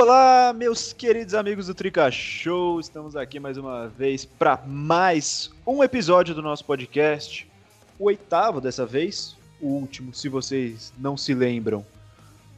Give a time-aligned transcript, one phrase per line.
[0.00, 2.80] Olá, meus queridos amigos do Trica Show.
[2.80, 7.46] Estamos aqui mais uma vez para mais um episódio do nosso podcast.
[7.98, 9.36] O oitavo dessa vez.
[9.60, 11.84] O último, se vocês não se lembram,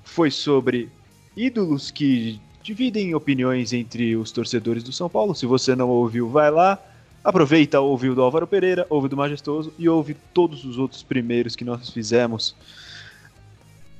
[0.04, 0.88] foi sobre
[1.36, 5.34] ídolos que dividem opiniões entre os torcedores do São Paulo.
[5.34, 6.78] Se você não ouviu, vai lá.
[7.24, 11.02] Aproveita, ouve o do Álvaro Pereira, ouve o do Majestoso e ouve todos os outros
[11.02, 12.54] primeiros que nós fizemos.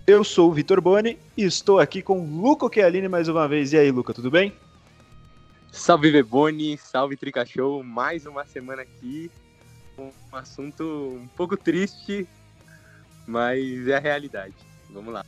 [0.04, 3.72] Eu sou o Vitor Boni e estou aqui com o Luca Chialini mais uma vez.
[3.72, 4.52] E aí, Luca, tudo bem?
[5.70, 9.30] Salve Beboni, salve Trica Show, mais uma semana aqui.
[9.96, 12.26] Um assunto um pouco triste,
[13.28, 14.54] mas é a realidade.
[14.90, 15.24] Vamos lá.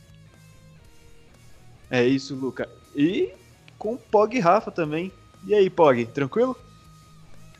[1.89, 2.67] É isso, Luca.
[2.93, 3.31] E
[3.79, 5.09] com Pog e Rafa também.
[5.47, 6.53] E aí, Pog, tranquilo?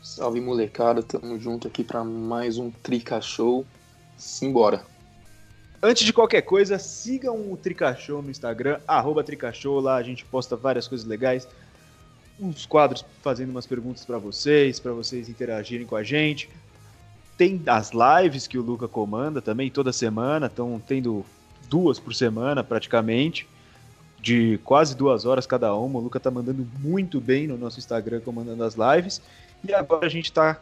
[0.02, 3.64] Salve molecada, tamo junto aqui para mais um Trica Show.
[4.18, 4.95] Simbora.
[5.82, 10.56] Antes de qualquer coisa, sigam o Tricachou no Instagram, arroba Tricachou, lá a gente posta
[10.56, 11.46] várias coisas legais,
[12.40, 16.48] uns quadros fazendo umas perguntas para vocês, para vocês interagirem com a gente.
[17.36, 21.24] Tem as lives que o Luca comanda também toda semana, estão tendo
[21.68, 23.46] duas por semana praticamente,
[24.20, 25.98] de quase duas horas cada uma.
[25.98, 29.20] O Luca tá mandando muito bem no nosso Instagram comandando as lives.
[29.62, 30.58] E agora a gente está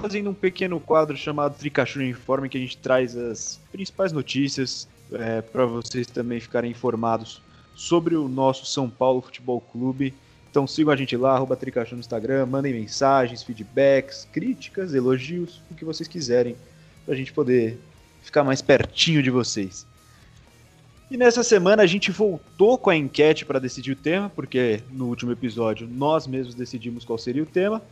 [0.00, 5.42] fazendo um pequeno quadro chamado Tricachu Informe, que a gente traz as principais notícias é,
[5.42, 7.42] para vocês também ficarem informados
[7.74, 10.14] sobre o nosso São Paulo Futebol Clube.
[10.50, 15.74] Então sigam a gente lá, arroba Tricachu no Instagram, mandem mensagens, feedbacks, críticas, elogios, o
[15.74, 16.56] que vocês quiserem,
[17.04, 17.78] para a gente poder
[18.22, 19.84] ficar mais pertinho de vocês.
[21.10, 25.06] E nessa semana a gente voltou com a enquete para decidir o tema, porque no
[25.06, 27.82] último episódio nós mesmos decidimos qual seria o tema.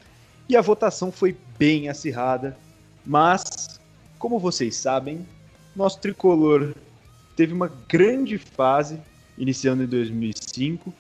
[0.49, 2.57] E a votação foi bem acirrada,
[3.05, 3.81] mas,
[4.19, 5.27] como vocês sabem,
[5.75, 6.73] nosso tricolor
[7.37, 9.01] teve uma grande fase
[9.37, 10.93] iniciando em 2005,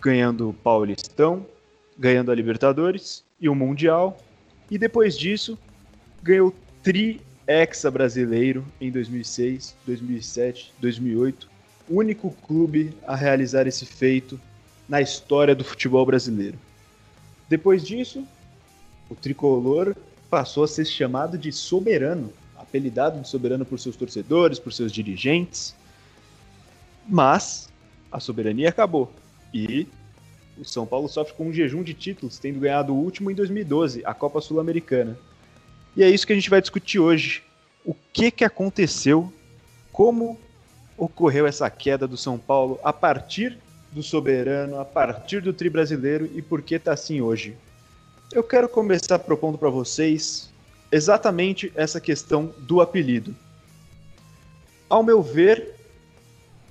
[0.00, 1.46] ganhando o Paulistão,
[1.98, 4.18] ganhando a Libertadores e o Mundial,
[4.70, 5.58] e depois disso
[6.22, 11.48] ganhou Tri Hexa Brasileiro em 2006, 2007, 2008,
[11.88, 14.40] único clube a realizar esse feito
[14.88, 16.58] na história do futebol brasileiro.
[17.50, 18.24] Depois disso,
[19.10, 19.96] o tricolor
[20.30, 25.74] passou a ser chamado de soberano, apelidado de soberano por seus torcedores, por seus dirigentes.
[27.08, 27.68] Mas
[28.12, 29.12] a soberania acabou
[29.52, 29.88] e
[30.56, 34.02] o São Paulo sofre com um jejum de títulos, tendo ganhado o último em 2012,
[34.04, 35.18] a Copa Sul-Americana.
[35.96, 37.42] E é isso que a gente vai discutir hoje.
[37.84, 39.32] O que, que aconteceu?
[39.90, 40.38] Como
[40.96, 43.58] ocorreu essa queda do São Paulo a partir
[43.92, 47.56] do soberano, a partir do tri brasileiro e por que está assim hoje?
[48.32, 50.48] Eu quero começar propondo para vocês
[50.92, 53.34] exatamente essa questão do apelido.
[54.88, 55.74] Ao meu ver,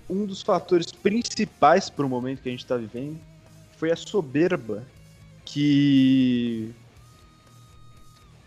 [0.09, 3.17] um dos fatores principais para o momento que a gente está vivendo
[3.77, 4.85] foi a soberba
[5.45, 6.73] que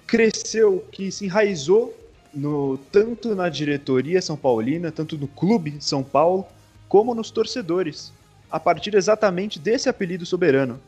[0.07, 1.95] cresceu, que se enraizou
[2.35, 6.47] no, tanto na diretoria São Paulina, tanto no clube São Paulo,
[6.89, 8.13] como nos torcedores,
[8.53, 10.79] a partir exatamente desse apelido soberano.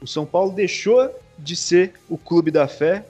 [0.00, 3.06] O São Paulo deixou de ser o clube da fé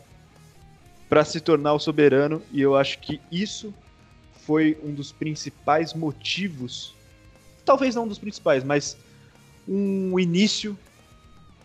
[1.08, 3.72] para se tornar o soberano, e eu acho que isso
[4.44, 6.94] foi um dos principais motivos,
[7.64, 8.94] talvez não um dos principais, mas
[9.66, 10.78] um início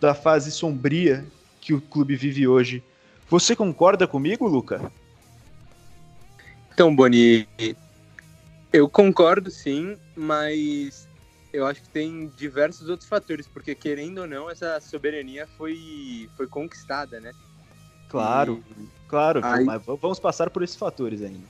[0.00, 1.26] da fase sombria
[1.60, 2.82] que o clube vive hoje.
[3.28, 4.90] Você concorda comigo, Luca?
[6.72, 7.46] Então, Boni,
[8.72, 11.06] eu concordo sim, mas
[11.54, 16.48] eu acho que tem diversos outros fatores, porque querendo ou não, essa soberania foi, foi
[16.48, 17.32] conquistada, né?
[18.08, 18.88] Claro, e...
[19.08, 19.64] claro, aí...
[19.64, 21.46] mas vamos passar por esses fatores ainda.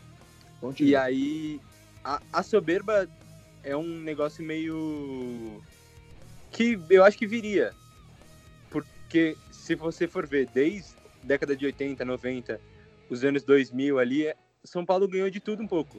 [0.60, 0.90] Continua.
[0.90, 1.60] E aí,
[2.04, 3.08] a, a soberba
[3.62, 5.62] é um negócio meio.
[6.52, 7.72] que eu acho que viria.
[8.68, 10.90] Porque se você for ver, desde
[11.22, 12.60] década de 80, 90,
[13.08, 15.98] os anos 2000 ali, São Paulo ganhou de tudo um pouco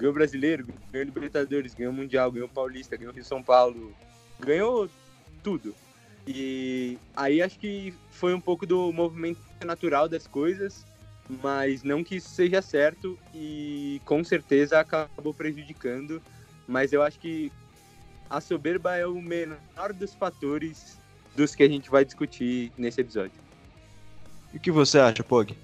[0.00, 3.94] ganhou brasileiro, ganhou Libertadores, ganhou Mundial, ganhou Paulista, ganhou Rio São Paulo,
[4.40, 4.88] ganhou
[5.42, 5.74] tudo.
[6.26, 10.86] E aí acho que foi um pouco do movimento natural das coisas,
[11.42, 16.22] mas não que isso seja certo e com certeza acabou prejudicando.
[16.66, 17.52] Mas eu acho que
[18.28, 20.98] a soberba é o menor dos fatores
[21.36, 23.38] dos que a gente vai discutir nesse episódio.
[24.52, 25.56] E o que você acha, Pog?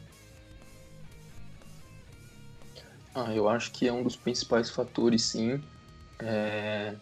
[3.18, 5.58] Ah, eu acho que é um dos principais fatores, sim.
[6.20, 6.94] É,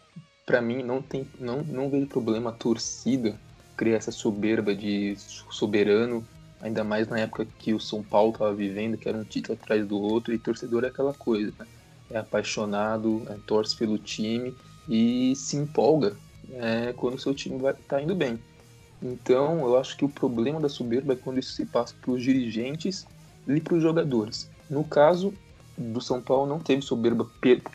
[0.47, 3.37] para mim, não, tem, não, não vejo problema a torcida
[3.77, 5.17] criar essa soberba de
[5.51, 6.25] soberano,
[6.61, 9.85] ainda mais na época que o São Paulo estava vivendo, que era um título atrás
[9.85, 11.67] do outro, e torcedor é aquela coisa, né?
[12.09, 14.55] É apaixonado, é, torce pelo time
[14.89, 16.17] e se empolga
[16.53, 18.39] é, quando o seu time está indo bem.
[19.03, 22.23] Então, eu acho que o problema da soberba é quando isso se passa para os
[22.23, 23.05] dirigentes
[23.49, 24.49] e para os jogadores.
[24.71, 25.35] No caso
[25.77, 27.29] do São Paulo, não teve soberba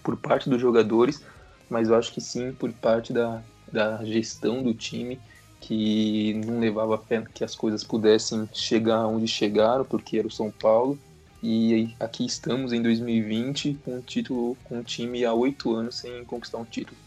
[0.03, 1.23] por parte dos jogadores,
[1.69, 3.41] mas eu acho que sim por parte da,
[3.71, 5.19] da gestão do time,
[5.59, 10.49] que não levava fé que as coisas pudessem chegar onde chegaram, porque era o São
[10.51, 10.97] Paulo.
[11.41, 16.23] E aqui estamos em 2020 com um título, com um time há oito anos sem
[16.25, 16.97] conquistar um título.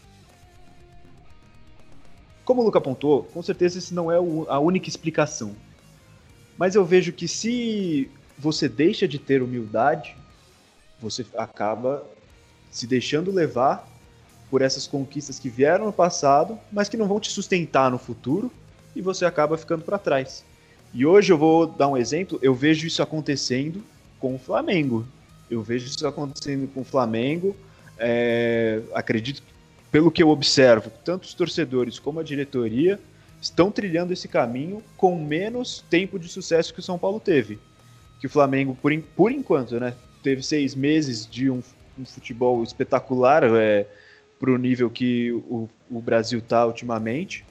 [2.43, 5.55] Como o Luca apontou, com certeza isso não é a única explicação.
[6.57, 10.15] Mas eu vejo que se você deixa de ter humildade,
[11.03, 12.03] você acaba
[12.71, 13.87] se deixando levar
[14.49, 18.51] por essas conquistas que vieram no passado, mas que não vão te sustentar no futuro,
[18.95, 20.43] e você acaba ficando para trás.
[20.93, 23.83] E hoje eu vou dar um exemplo, eu vejo isso acontecendo
[24.19, 25.05] com o Flamengo.
[25.49, 27.55] Eu vejo isso acontecendo com o Flamengo.
[27.97, 29.53] É, acredito que
[29.91, 32.99] pelo que eu observo, tanto os torcedores como a diretoria
[33.39, 37.59] estão trilhando esse caminho com menos tempo de sucesso que o São Paulo teve.
[38.19, 41.61] Que o Flamengo, por, por enquanto, né, teve seis meses de um,
[41.99, 43.85] um futebol espetacular é,
[44.39, 47.45] para o nível que o, o Brasil está ultimamente.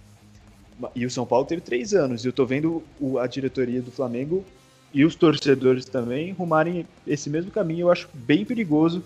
[0.97, 2.25] E o São Paulo teve três anos.
[2.25, 4.45] E eu estou vendo o, a diretoria do Flamengo
[4.93, 7.83] e os torcedores também rumarem esse mesmo caminho.
[7.83, 9.03] Eu acho bem perigoso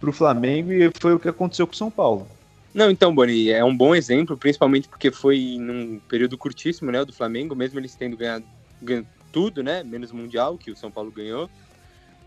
[0.00, 2.26] para o Flamengo e foi o que aconteceu com o São Paulo.
[2.74, 7.12] Não, então, Boni, é um bom exemplo, principalmente porque foi num período curtíssimo, né, do
[7.12, 8.44] Flamengo, mesmo eles tendo ganhado,
[8.82, 11.48] ganhado tudo, né, menos Mundial, que o São Paulo ganhou,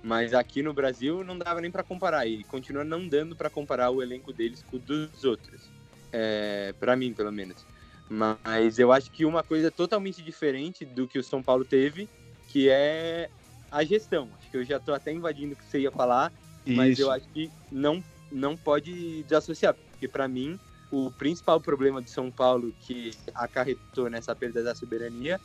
[0.02, 3.90] mas aqui no Brasil não dava nem para comparar, e continua não dando para comparar
[3.90, 5.70] o elenco deles com o dos outros,
[6.12, 7.66] é, para mim, pelo menos.
[8.10, 12.10] Mas eu acho que uma coisa totalmente diferente do que o São Paulo teve,
[12.48, 13.30] que é
[13.70, 14.30] a gestão.
[14.40, 16.34] Acho que eu já estou até invadindo o que você ia falar,
[16.66, 16.76] Isso.
[16.76, 20.58] mas eu acho que não, não pode desassociar porque para mim
[20.90, 25.40] o principal problema de São Paulo que acarretou nessa perda da soberania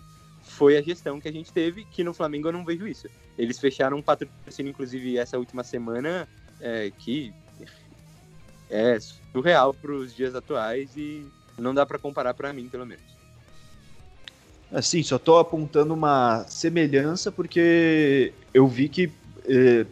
[0.44, 3.08] foi a gestão que a gente teve, que no Flamengo eu não vejo isso.
[3.37, 6.29] Eles fecharam um patrocínio, inclusive, essa última semana,
[6.61, 7.32] é, que
[8.70, 8.99] é
[9.32, 11.26] surreal para os dias atuais e
[11.58, 13.05] não dá para comparar para mim, pelo menos.
[14.73, 19.12] Assim, só estou apontando uma semelhança porque eu vi que
[19.46, 19.87] eh,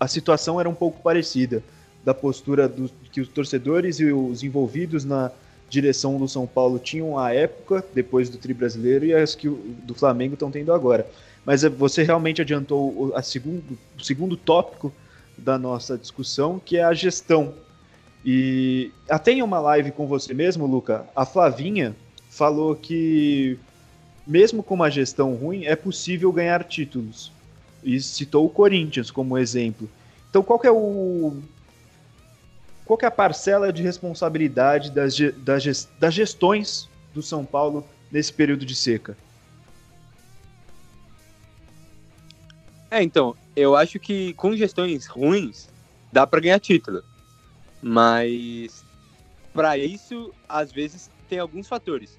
[0.00, 1.62] a situação era um pouco parecida
[2.04, 5.30] da postura do, que os torcedores e os envolvidos na
[5.74, 9.94] direção do São Paulo tinham à época, depois do tri brasileiro, e as que do
[9.94, 11.06] Flamengo estão tendo agora.
[11.44, 14.92] Mas é, você realmente adiantou a segundo, o segundo tópico
[15.36, 17.54] da nossa discussão, que é a gestão.
[18.24, 21.94] E até em uma live com você mesmo, Luca, a Flavinha
[22.30, 23.58] falou que
[24.26, 27.30] mesmo com uma gestão ruim, é possível ganhar títulos.
[27.82, 29.88] E citou o Corinthians como exemplo.
[30.30, 31.36] Então, qual é o
[32.84, 38.64] qual é a parcela de responsabilidade das, das, das gestões do São Paulo nesse período
[38.64, 39.16] de seca?
[42.90, 45.68] É, então, eu acho que com gestões ruins
[46.12, 47.02] dá para ganhar título.
[47.82, 48.84] Mas
[49.52, 52.18] para isso, às vezes tem alguns fatores.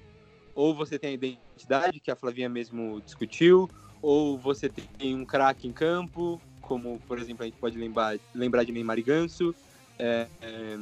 [0.54, 3.68] Ou você tem a identidade que a Flavinha mesmo discutiu,
[4.02, 8.64] ou você tem um craque em campo, como por exemplo a gente pode lembrar, lembrar
[8.64, 9.54] de Neymar e Ganso,
[9.98, 10.78] é, é,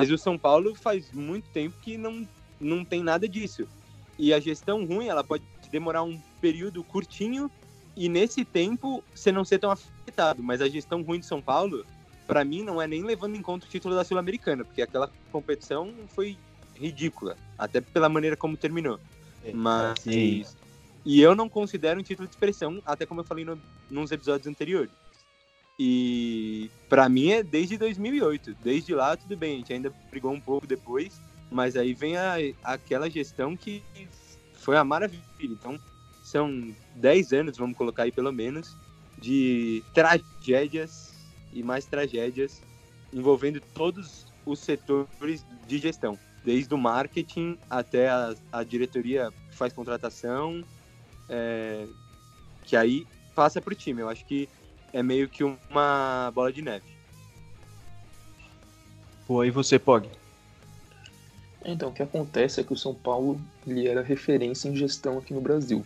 [0.00, 2.26] mas o São Paulo faz muito tempo que não,
[2.58, 3.68] não tem nada disso.
[4.18, 7.50] E a gestão ruim, ela pode demorar um período curtinho
[7.96, 10.42] e nesse tempo você não ser tão afetado.
[10.42, 11.84] Mas a gestão ruim de São Paulo,
[12.26, 15.92] para mim, não é nem levando em conta o título da Sul-Americana, porque aquela competição
[16.08, 16.38] foi
[16.74, 18.98] ridícula, até pela maneira como terminou.
[19.44, 20.00] É, mas.
[20.00, 20.44] Sim.
[21.04, 24.46] E eu não considero um título de expressão, até como eu falei no, nos episódios
[24.46, 24.90] anteriores.
[25.82, 28.54] E para mim é desde 2008.
[28.62, 31.18] Desde lá, tudo bem, a gente ainda brigou um pouco depois,
[31.50, 33.82] mas aí vem a, aquela gestão que
[34.52, 35.22] foi a maravilha.
[35.40, 35.80] Então,
[36.22, 38.76] são 10 anos, vamos colocar aí pelo menos,
[39.16, 41.14] de tragédias
[41.50, 42.60] e mais tragédias
[43.10, 49.72] envolvendo todos os setores de gestão, desde o marketing até a, a diretoria que faz
[49.72, 50.62] contratação,
[51.26, 51.86] é,
[52.64, 54.02] que aí passa para o time.
[54.02, 54.46] Eu acho que
[54.92, 56.84] é meio que uma bola de neve.
[59.26, 60.08] Pô, você, Pog.
[61.64, 65.32] Então, o que acontece é que o São Paulo ele era referência em gestão aqui
[65.32, 65.84] no Brasil.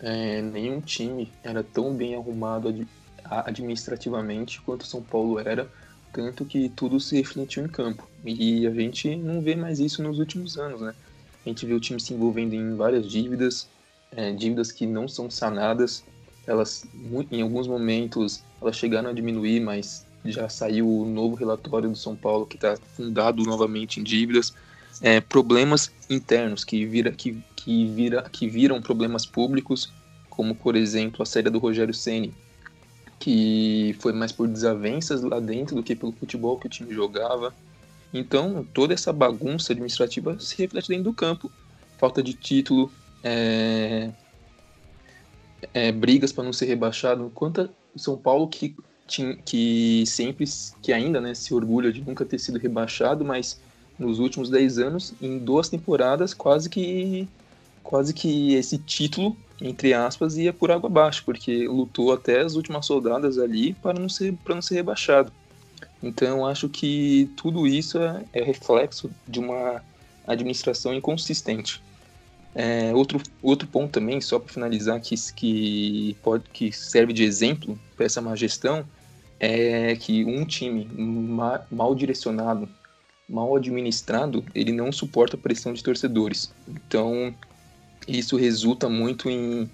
[0.00, 2.86] É, nenhum time era tão bem arrumado ad
[3.22, 5.70] administrativamente quanto o São Paulo era,
[6.12, 8.08] tanto que tudo se refletiu em campo.
[8.24, 10.94] E a gente não vê mais isso nos últimos anos, né?
[11.44, 13.68] A gente vê o time se envolvendo em várias dívidas,
[14.10, 16.02] é, dívidas que não são sanadas,
[16.46, 16.84] elas
[17.30, 22.14] em alguns momentos elas chegaram a diminuir, mas já saiu o novo relatório do São
[22.14, 24.52] Paulo que está fundado novamente em dívidas.
[25.00, 29.92] é, problemas internos que, vira, que, que, vira, que viram problemas públicos,
[30.28, 32.34] como por exemplo a saída do Rogério Ceni,
[33.18, 37.54] que foi mais por desavenças lá dentro do que pelo futebol que o time jogava.
[38.12, 41.50] Então, toda essa bagunça administrativa se reflete dentro do campo.
[41.98, 42.90] Falta de título,
[43.22, 44.10] é,
[45.72, 47.30] é, brigas para não ser rebaixado.
[47.34, 48.74] Quanto São Paulo que,
[49.44, 50.44] que sempre,
[50.82, 53.60] que ainda né, se orgulha de nunca ter sido rebaixado, mas
[53.98, 57.28] nos últimos 10 anos, em duas temporadas, quase que
[57.82, 62.86] quase que esse título, entre aspas, ia por água abaixo, porque lutou até as últimas
[62.86, 65.32] soldadas ali para não ser, para não ser rebaixado.
[66.02, 69.82] Então acho que tudo isso é, é reflexo de uma
[70.26, 71.82] administração inconsistente.
[72.54, 77.78] É, outro, outro ponto também, só para finalizar, que, que, pode, que serve de exemplo
[77.96, 78.84] para essa má gestão,
[79.38, 82.68] é que um time ma, mal direcionado,
[83.28, 86.52] mal administrado, ele não suporta a pressão de torcedores.
[86.68, 87.34] Então,
[88.06, 89.70] isso resulta muito em,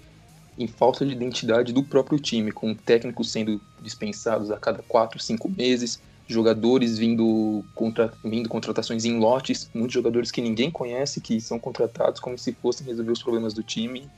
[0.57, 5.49] em falta de identidade do próprio time, com técnicos sendo dispensados a cada quatro, cinco
[5.49, 11.57] meses, jogadores vindo, contra, vindo contratações em lotes, muitos jogadores que ninguém conhece, que são
[11.57, 14.09] contratados como se fossem resolver os problemas do time,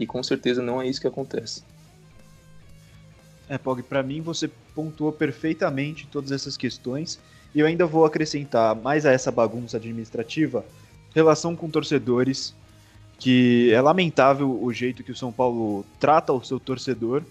[0.00, 1.62] e com certeza não é isso que acontece.
[3.48, 7.20] É, Pog, para mim você pontuou perfeitamente todas essas questões,
[7.54, 10.64] e eu ainda vou acrescentar mais a essa bagunça administrativa,
[11.14, 12.54] relação com torcedores,
[13.18, 17.22] que é lamentável o jeito que o São Paulo trata o seu torcedor,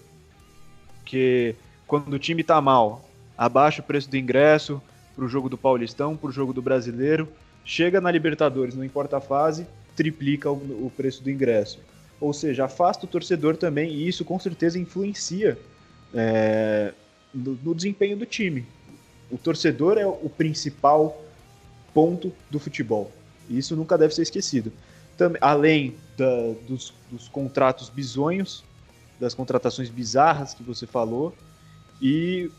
[1.04, 1.54] que
[1.86, 3.07] quando o time tá mal,
[3.38, 4.82] abaixa o preço do ingresso
[5.14, 7.28] para o jogo do Paulistão, para o jogo do Brasileiro,
[7.64, 11.78] chega na Libertadores, não importa a fase, triplica o, o preço do ingresso.
[12.20, 15.56] Ou seja, afasta o torcedor também e isso com certeza influencia
[16.12, 16.92] é,
[17.32, 18.66] no, no desempenho do time.
[19.30, 21.22] O torcedor é o principal
[21.94, 23.12] ponto do futebol.
[23.48, 24.72] E isso nunca deve ser esquecido.
[25.16, 28.64] Também, além da, dos, dos, contratos bizonhos,
[29.18, 31.34] das contratações bizarras que você falou,
[32.00, 32.50] e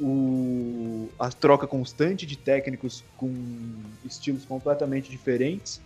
[0.00, 3.32] o, a troca constante de técnicos com
[4.04, 5.80] estilos completamente diferentes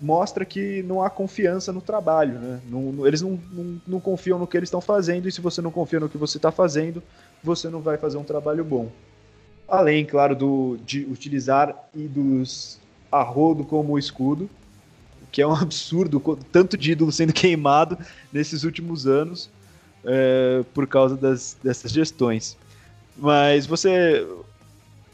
[0.00, 2.60] mostra que não há confiança no trabalho, né?
[2.68, 5.72] Não, eles não, não, não, confiam no que eles estão fazendo e se você não
[5.72, 7.02] confia no que você está fazendo,
[7.42, 8.90] você não vai fazer um trabalho bom.
[9.66, 12.78] Além, claro, do, de utilizar ídolos
[13.10, 14.48] a rodo como escudo,
[15.32, 16.20] que é um absurdo,
[16.52, 17.98] tanto de ídolo sendo queimado
[18.32, 19.50] nesses últimos anos
[20.04, 22.56] é, por causa das, dessas gestões.
[23.16, 24.26] Mas você,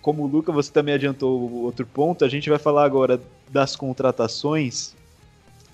[0.01, 2.25] como o Luca, você também adiantou outro ponto.
[2.25, 4.95] A gente vai falar agora das contratações.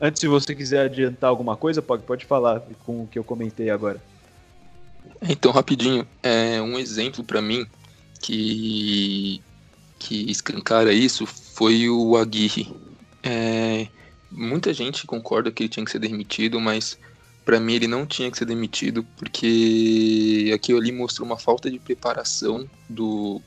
[0.01, 3.71] Antes, se você quiser adiantar alguma coisa, pode, pode falar com o que eu comentei
[3.71, 4.03] agora.
[5.23, 7.67] Então, rapidinho, é um exemplo para mim
[8.21, 9.43] que
[9.99, 12.71] que escancara isso foi o Aguirre.
[13.23, 13.89] É,
[14.31, 16.99] muita gente concorda que ele tinha que ser demitido, mas
[17.45, 21.79] para mim ele não tinha que ser demitido porque aquilo ali mostrou uma falta de
[21.79, 23.41] preparação do,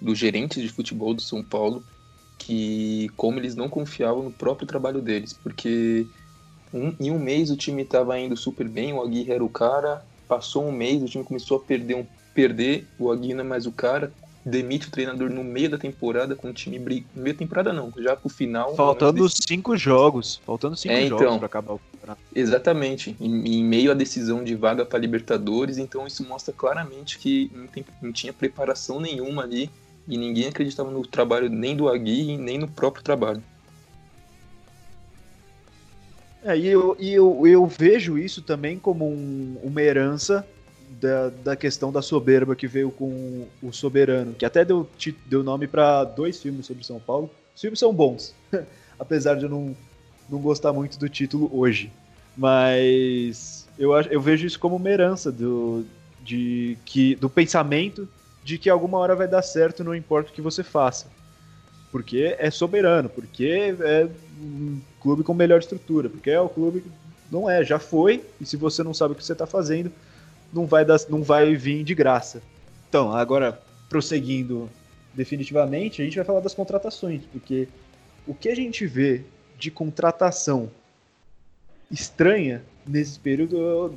[0.00, 1.84] do gerente de futebol do São Paulo
[2.36, 6.06] que como eles não confiavam no próprio trabalho deles porque
[6.72, 10.04] um, em um mês o time estava indo super bem o Aguirre era o cara
[10.26, 13.66] passou um mês o time começou a perder um perder o Aguirre não é mais
[13.66, 14.12] o cara
[14.44, 17.06] demite o treinador no meio da temporada com o time briga.
[17.14, 18.74] No meio da temporada não, já pro final.
[18.74, 20.40] Faltando cinco jogos.
[20.44, 21.80] Faltando cinco é, jogos então, pra acabar o.
[22.34, 23.16] Exatamente.
[23.20, 27.66] Em, em, meio à decisão de vaga para Libertadores, então isso mostra claramente que não,
[27.66, 29.70] tem, não tinha preparação nenhuma ali
[30.06, 33.42] e ninguém acreditava no trabalho nem do Agui nem no próprio trabalho.
[36.42, 40.46] É, e eu, e eu, eu vejo isso também como um, uma herança
[41.00, 44.88] da, da questão da soberba que veio com o Soberano, que até deu,
[45.26, 47.30] deu nome para dois filmes sobre São Paulo.
[47.54, 48.34] Os filmes são bons,
[48.98, 49.76] apesar de eu não,
[50.28, 51.90] não gostar muito do título hoje.
[52.36, 55.84] Mas eu, eu vejo isso como uma herança do,
[56.22, 58.08] de, que, do pensamento
[58.44, 61.06] de que alguma hora vai dar certo, não importa o que você faça.
[61.90, 64.08] Porque é soberano, porque é
[64.40, 66.90] um clube com melhor estrutura, porque é o clube que
[67.30, 69.92] não é, já foi, e se você não sabe o que você está fazendo,
[70.52, 72.42] não vai, dar, não vai vir de graça.
[72.88, 74.68] Então, agora, prosseguindo
[75.14, 77.68] definitivamente, a gente vai falar das contratações, porque
[78.26, 79.22] o que a gente vê
[79.58, 80.70] de contratação
[81.90, 83.94] estranha nesse período,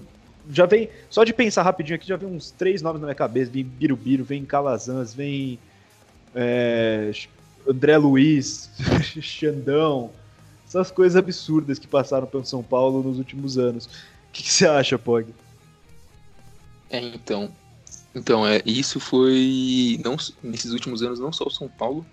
[0.50, 3.52] já vem, só de pensar rapidinho aqui, já vem uns três nomes na minha cabeça,
[3.52, 5.60] vem Birubiru, vem Calazans, vem
[6.34, 7.12] é,
[7.68, 8.70] André Luiz,
[9.22, 10.12] Xandão,
[10.68, 13.86] essas coisas absurdas que passaram pelo São Paulo nos últimos anos.
[13.86, 13.90] O
[14.32, 15.28] que, que você acha, Pog?
[16.90, 17.52] É, então.
[18.16, 20.00] Então, é, isso foi.
[20.04, 22.06] não Nesses últimos anos, não só o São Paulo,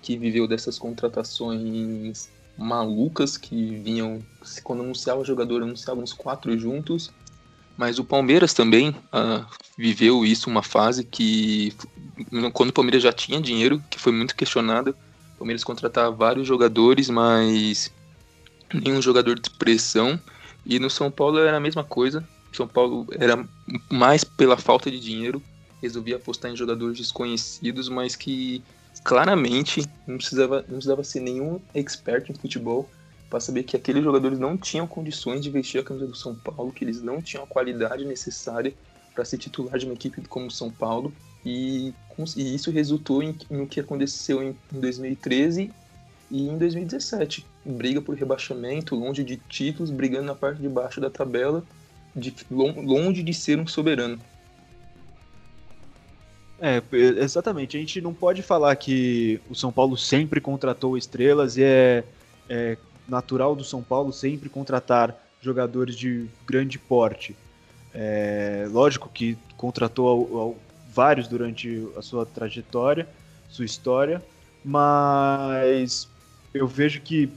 [0.00, 4.22] que viveu dessas contratações malucas que vinham,
[4.62, 7.10] quando anunciava jogador, anunciavam os quatro juntos.
[7.76, 11.74] Mas o Palmeiras também uh, viveu isso, uma fase que,
[12.52, 14.90] quando o Palmeiras já tinha dinheiro, que foi muito questionada,
[15.34, 17.90] o Palmeiras contratava vários jogadores, mas
[18.72, 20.20] nenhum jogador de expressão.
[20.64, 22.26] E no São Paulo era a mesma coisa.
[22.52, 23.44] São Paulo era
[23.90, 25.42] mais pela falta de dinheiro,
[25.80, 28.62] resolvia apostar em jogadores desconhecidos, mas que
[29.00, 32.88] claramente não precisava, não precisava ser nenhum expert em futebol
[33.28, 36.70] para saber que aqueles jogadores não tinham condições de vestir a camisa do São Paulo,
[36.70, 38.74] que eles não tinham a qualidade necessária
[39.14, 41.12] para ser titular de uma equipe como o São Paulo.
[41.44, 41.94] E,
[42.36, 45.72] e isso resultou em, no que aconteceu em, em 2013
[46.30, 47.46] e em 2017.
[47.64, 51.64] Briga por rebaixamento, longe de títulos, brigando na parte de baixo da tabela,
[52.14, 54.18] de, longe de ser um soberano.
[56.64, 57.76] É, exatamente.
[57.76, 62.04] A gente não pode falar que o São Paulo sempre contratou estrelas e é,
[62.48, 62.78] é
[63.08, 67.34] natural do São Paulo sempre contratar jogadores de grande porte.
[67.92, 70.56] É, lógico que contratou ao, ao,
[70.94, 73.08] vários durante a sua trajetória,
[73.50, 74.22] sua história,
[74.64, 76.08] mas
[76.54, 77.28] eu vejo que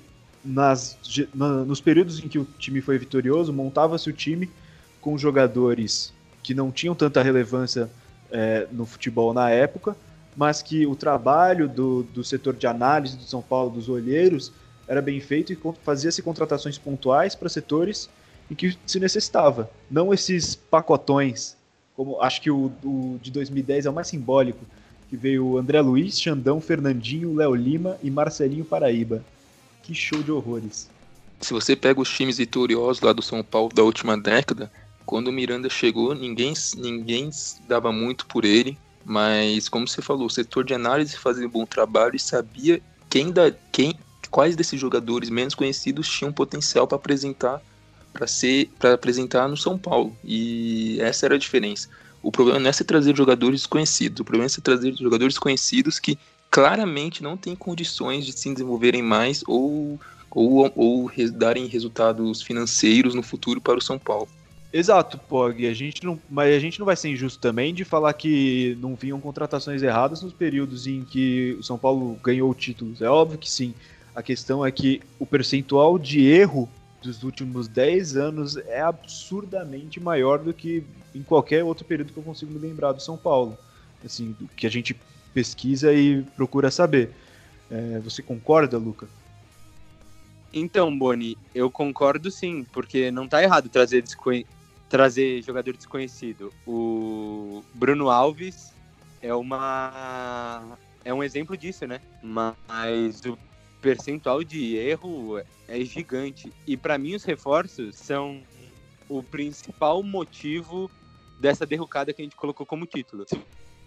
[0.44, 1.00] nas,
[1.34, 4.52] na, nos períodos em que o time foi vitorioso, montava-se o time
[5.02, 6.14] com jogadores
[6.44, 7.90] que não tinham tanta relevância
[8.36, 9.96] é, no futebol na época,
[10.36, 14.52] mas que o trabalho do, do setor de análise do São Paulo, dos olheiros,
[14.86, 18.10] era bem feito e fazia-se contratações pontuais para setores
[18.52, 19.72] em que se necessitava.
[19.90, 21.56] Não esses pacotões,
[21.96, 24.66] como acho que o, o de 2010 é o mais simbólico,
[25.10, 29.24] que veio André Luiz, Xandão, Fernandinho, Léo Lima e Marcelinho Paraíba.
[29.82, 30.90] Que show de horrores.
[31.40, 34.70] Se você pega os times vitoriosos lá do São Paulo da última década,
[35.06, 37.30] quando o Miranda chegou, ninguém, ninguém
[37.68, 41.66] dava muito por ele, mas como você falou, o setor de análise fazia um bom
[41.66, 43.94] trabalho e sabia quem da, quem,
[44.32, 47.62] quais desses jogadores menos conhecidos tinham potencial para apresentar
[48.12, 50.16] para ser para apresentar no São Paulo.
[50.24, 51.90] E essa era a diferença.
[52.24, 56.00] O problema não é se trazer jogadores desconhecidos, o problema é se trazer jogadores conhecidos
[56.00, 56.18] que
[56.50, 60.00] claramente não têm condições de se desenvolverem mais ou,
[60.32, 64.30] ou, ou darem resultados financeiros no futuro para o São Paulo.
[64.78, 65.66] Exato, Pog.
[65.66, 68.94] A gente não, mas a gente não vai ser injusto também de falar que não
[68.94, 73.02] vinham contratações erradas nos períodos em que o São Paulo ganhou títulos.
[73.02, 73.74] É óbvio que sim.
[74.14, 76.68] A questão é que o percentual de erro
[77.02, 80.84] dos últimos 10 anos é absurdamente maior do que
[81.16, 83.58] em qualquer outro período que eu consigo me lembrar do São Paulo.
[84.04, 84.94] Assim, do que a gente
[85.34, 87.12] pesquisa e procura saber.
[87.72, 89.08] É, você concorda, Luca?
[90.54, 94.02] Então, Boni, eu concordo sim, porque não está errado trazer
[94.90, 96.54] trazer jogador desconhecido.
[96.66, 98.74] O Bruno Alves
[99.22, 102.02] é uma é um exemplo disso, né?
[102.22, 103.38] Mas o
[103.82, 106.52] percentual de erro é gigante.
[106.66, 108.42] E para mim os reforços são
[109.08, 110.90] o principal motivo
[111.40, 113.26] dessa derrocada que a gente colocou como título.
[113.28, 113.40] Se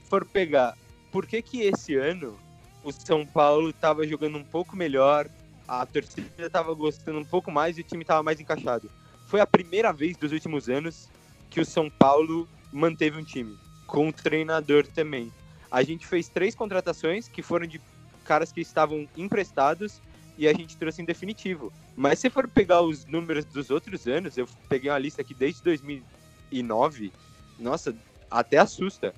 [0.08, 0.76] for pegar,
[1.10, 2.38] por que que esse ano
[2.84, 5.28] o São Paulo estava jogando um pouco melhor,
[5.66, 8.88] a torcida estava gostando um pouco mais e o time estava mais encaixado?
[9.28, 11.10] Foi a primeira vez dos últimos anos
[11.50, 15.30] que o São Paulo manteve um time, com um treinador também.
[15.70, 17.78] A gente fez três contratações que foram de
[18.24, 20.00] caras que estavam emprestados
[20.38, 21.70] e a gente trouxe em definitivo.
[21.94, 25.62] Mas se for pegar os números dos outros anos, eu peguei uma lista aqui desde
[25.62, 27.12] 2009,
[27.58, 27.94] nossa,
[28.30, 29.14] até assusta.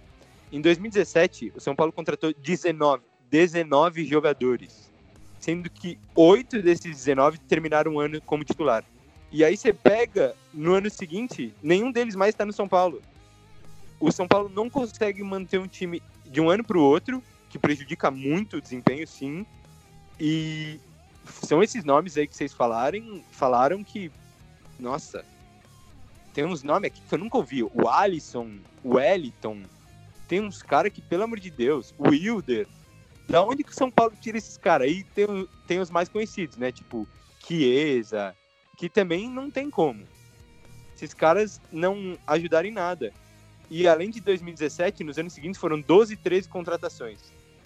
[0.50, 4.90] Em 2017, o São Paulo contratou 19, 19 jogadores,
[5.38, 8.84] sendo que oito desses 19 terminaram o ano como titular.
[9.32, 13.00] E aí você pega no ano seguinte, nenhum deles mais está no São Paulo.
[14.00, 17.58] O São Paulo não consegue manter um time de um ano para o outro, que
[17.58, 19.46] prejudica muito o desempenho, sim.
[20.18, 20.80] E
[21.24, 24.10] são esses nomes aí que vocês falarem, falaram que,
[24.78, 25.24] nossa,
[26.32, 27.62] tem uns nomes aqui que eu nunca ouvi.
[27.62, 29.62] O Alisson, o Wellington,
[30.26, 32.66] tem uns caras que, pelo amor de Deus, o Wilder.
[33.28, 34.88] Da onde que o São Paulo tira esses caras?
[34.88, 36.72] Aí tem, tem os mais conhecidos, né?
[36.72, 37.06] Tipo,
[37.46, 38.34] Chiesa,
[38.80, 40.08] que também não tem como.
[40.96, 43.12] Esses caras não ajudaram em nada.
[43.70, 47.20] E além de 2017, nos anos seguintes foram 12, 13 contratações.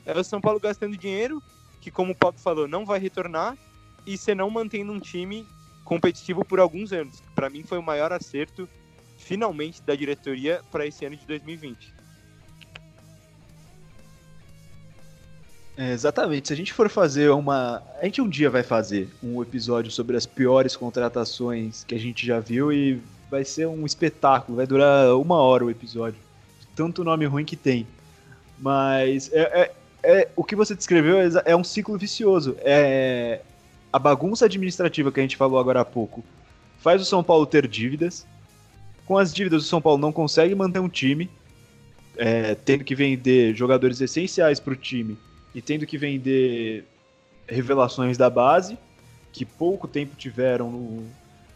[0.05, 1.40] É o São Paulo gastando dinheiro,
[1.81, 3.57] que como o Pop falou, não vai retornar,
[4.05, 5.46] e você não mantendo um time
[5.85, 7.22] competitivo por alguns anos.
[7.33, 8.68] Para mim foi o maior acerto,
[9.16, 11.93] finalmente, da diretoria para esse ano de 2020.
[15.76, 16.48] É, exatamente.
[16.48, 17.82] Se a gente for fazer uma.
[18.00, 22.24] A gente um dia vai fazer um episódio sobre as piores contratações que a gente
[22.24, 24.56] já viu e vai ser um espetáculo.
[24.56, 26.18] Vai durar uma hora o episódio.
[26.76, 27.87] Tanto nome ruim que tem.
[28.58, 32.56] Mas é, é, é, o que você descreveu é, é um ciclo vicioso.
[32.60, 33.40] É
[33.92, 36.24] a bagunça administrativa que a gente falou agora há pouco
[36.78, 38.26] faz o São Paulo ter dívidas.
[39.06, 41.30] Com as dívidas, o São Paulo não consegue manter um time,
[42.16, 45.16] é, tendo que vender jogadores essenciais para o time
[45.54, 46.84] e tendo que vender
[47.46, 48.76] revelações da base,
[49.32, 51.06] que pouco tempo tiveram no,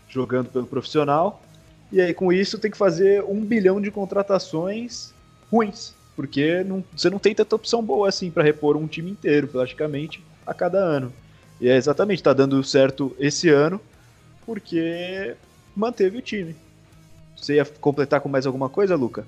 [0.09, 1.43] jogando pelo profissional.
[1.91, 5.13] E aí, com isso, tem que fazer um bilhão de contratações
[5.51, 9.49] ruins, porque não, você não tem tanta opção boa assim para repor um time inteiro,
[9.49, 11.13] praticamente, a cada ano.
[11.61, 13.81] E é exatamente, está dando certo esse ano,
[14.45, 15.35] porque
[15.75, 16.55] manteve o time.
[17.37, 19.27] Você ia completar com mais alguma coisa, Luca?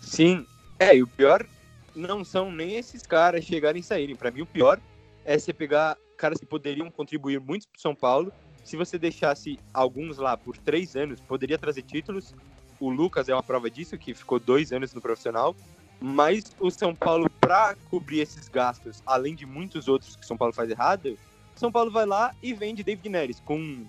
[0.00, 0.46] Sim.
[0.78, 1.46] É, e o pior
[1.94, 4.16] não são nem esses caras chegarem e saírem.
[4.16, 4.80] Para mim, o pior
[5.24, 8.32] é você pegar caras que poderiam contribuir muito para São Paulo.
[8.64, 12.34] Se você deixasse alguns lá por três anos, poderia trazer títulos.
[12.80, 15.54] O Lucas é uma prova disso, que ficou dois anos no profissional.
[16.00, 20.52] Mas o São Paulo, para cobrir esses gastos, além de muitos outros que São Paulo
[20.52, 21.16] faz errado,
[21.54, 23.86] São Paulo vai lá e vende David Neres com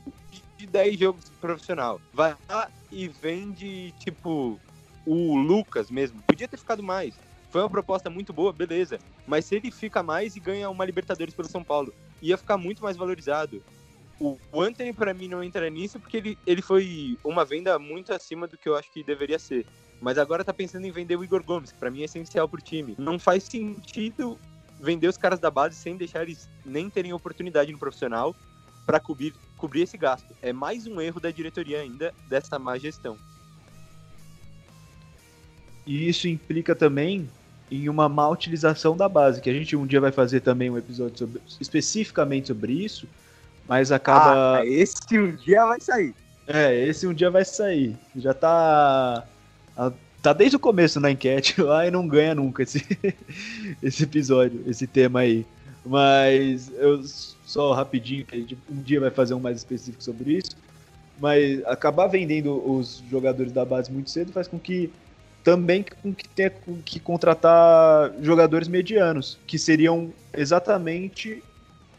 [0.58, 2.00] de 10 jogos profissional.
[2.14, 4.60] Vai lá e vende, tipo,
[5.06, 6.22] o Lucas mesmo.
[6.24, 7.16] Podia ter ficado mais.
[7.56, 9.00] Foi uma proposta muito boa, beleza.
[9.26, 12.84] Mas se ele fica mais e ganha uma Libertadores pelo São Paulo, ia ficar muito
[12.84, 13.64] mais valorizado.
[14.20, 18.46] O Anthony, para mim, não entra nisso porque ele, ele foi uma venda muito acima
[18.46, 19.66] do que eu acho que deveria ser.
[20.02, 22.60] Mas agora tá pensando em vender o Igor Gomes, que pra mim é essencial pro
[22.60, 22.94] time.
[22.98, 24.38] Não faz sentido
[24.78, 28.36] vender os caras da base sem deixar eles nem terem oportunidade no profissional
[28.86, 30.36] para cobrir, cobrir esse gasto.
[30.42, 33.18] É mais um erro da diretoria ainda dessa má gestão.
[35.88, 37.30] E isso implica também
[37.70, 40.78] em uma má utilização da base, que a gente um dia vai fazer também um
[40.78, 43.08] episódio sobre, especificamente sobre isso,
[43.68, 44.60] mas acaba.
[44.60, 46.14] Ah, esse um dia vai sair.
[46.48, 47.96] É, esse um dia vai sair.
[48.16, 49.26] Já tá.
[50.22, 52.84] Tá desde o começo na enquete lá e não ganha nunca esse,
[53.82, 55.46] esse episódio, esse tema aí.
[55.86, 57.04] Mas eu
[57.46, 60.52] só rapidinho, que a gente um dia vai fazer um mais específico sobre isso.
[61.20, 64.92] Mas acabar vendendo os jogadores da base muito cedo faz com que
[65.46, 66.52] também com que tenha
[66.84, 71.42] que contratar jogadores medianos, que seriam exatamente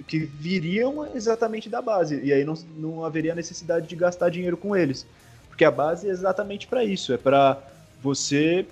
[0.09, 2.21] que viriam exatamente da base.
[2.23, 5.07] E aí não, não haveria necessidade de gastar dinheiro com eles.
[5.49, 7.59] Porque a base é exatamente para isso, é para
[8.03, 8.67] você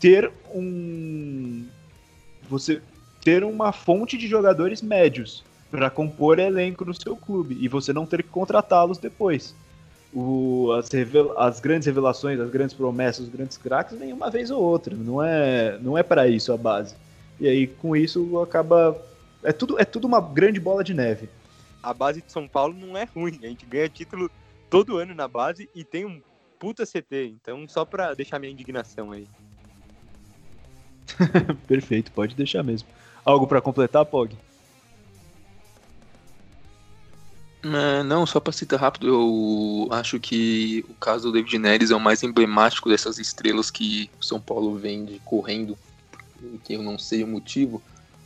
[0.00, 1.66] ter um
[2.48, 2.80] você
[3.22, 8.06] ter uma fonte de jogadores médios para compor elenco no seu clube e você não
[8.06, 9.54] ter que contratá-los depois
[10.14, 10.90] o, as,
[11.36, 14.94] as, grandes revelações, as grandes promessas, os grandes craques vêm uma vez ou outra.
[14.94, 16.94] Não é, não é para isso a base.
[17.40, 18.96] E aí com isso acaba
[19.42, 21.28] é tudo é tudo uma grande bola de neve.
[21.82, 23.40] A base de São Paulo não é ruim.
[23.42, 24.30] A gente ganha título
[24.70, 26.20] todo ano na base e tem um
[26.58, 27.34] puta CT.
[27.40, 29.26] Então só para deixar minha indignação aí.
[31.66, 32.88] Perfeito, pode deixar mesmo.
[33.24, 34.36] Algo para completar, Pog?
[37.64, 41.94] É, não, só para citar rápido, eu acho que o caso do David Neres é
[41.94, 45.78] o mais emblemático dessas estrelas que o São Paulo vende correndo,
[46.64, 47.80] que eu não sei o motivo,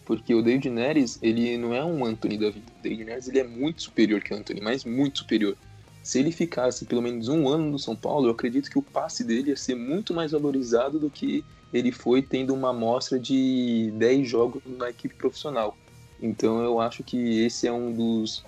[0.06, 2.72] porque o David Neres, ele não é um Anthony da vida.
[2.78, 5.54] O David Neres, ele é muito superior que o Anthony, mas muito superior.
[6.02, 9.22] Se ele ficasse pelo menos um ano no São Paulo, eu acredito que o passe
[9.22, 11.44] dele ia ser muito mais valorizado do que
[11.74, 15.76] ele foi tendo uma amostra de 10 jogos na equipe profissional.
[16.22, 18.44] Então eu acho que esse é um dos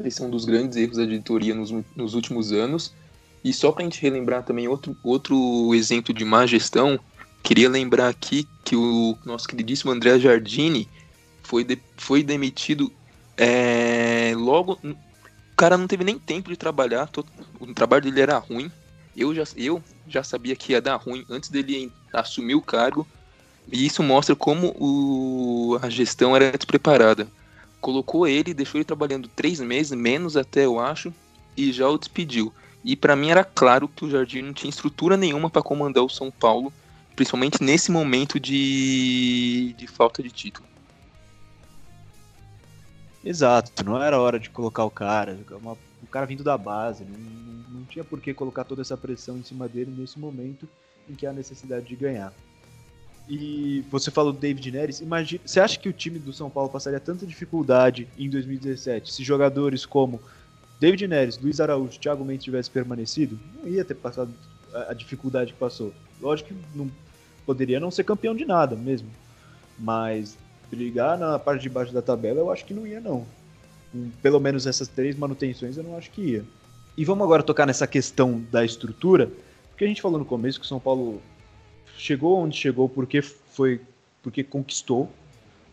[0.00, 2.92] esse é um dos grandes erros da diretoria nos, nos últimos anos.
[3.44, 6.98] E só para a gente relembrar também outro, outro exemplo de má gestão,
[7.42, 10.88] queria lembrar aqui que o nosso queridíssimo André Jardini
[11.42, 12.92] foi, de, foi demitido
[13.36, 14.78] é, logo.
[14.84, 17.10] O cara não teve nem tempo de trabalhar,
[17.60, 18.70] o trabalho dele era ruim.
[19.16, 23.06] Eu já, eu já sabia que ia dar ruim antes dele assumir o cargo.
[23.70, 27.28] E isso mostra como o, a gestão era despreparada
[27.82, 31.12] colocou ele, deixou ele trabalhando três meses, menos até eu acho,
[31.56, 32.52] e já o despediu.
[32.84, 36.08] E para mim era claro que o Jardim não tinha estrutura nenhuma para comandar o
[36.08, 36.72] São Paulo,
[37.14, 40.66] principalmente nesse momento de, de falta de título.
[43.24, 47.18] Exato, não era hora de colocar o cara, uma, o cara vindo da base, não,
[47.18, 50.68] não, não tinha por que colocar toda essa pressão em cima dele nesse momento
[51.08, 52.32] em que há necessidade de ganhar.
[53.28, 56.68] E você falou do David Neres, imagina, você acha que o time do São Paulo
[56.68, 60.20] passaria tanta dificuldade em 2017 se jogadores como
[60.80, 63.38] David Neres, Luiz Araújo, Thiago Mendes tivessem permanecido?
[63.62, 64.32] Não ia ter passado
[64.88, 65.92] a dificuldade que passou.
[66.20, 66.90] Lógico que não
[67.46, 69.08] poderia não ser campeão de nada mesmo,
[69.78, 70.36] mas
[70.70, 73.24] brigar na parte de baixo da tabela eu acho que não ia não.
[74.20, 76.44] Pelo menos essas três manutenções eu não acho que ia.
[76.96, 79.30] E vamos agora tocar nessa questão da estrutura,
[79.68, 81.22] porque a gente falou no começo que o São Paulo
[82.02, 83.80] chegou onde chegou porque foi
[84.22, 85.08] porque conquistou,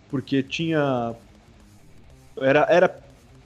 [0.09, 1.15] porque tinha
[2.39, 2.99] era, era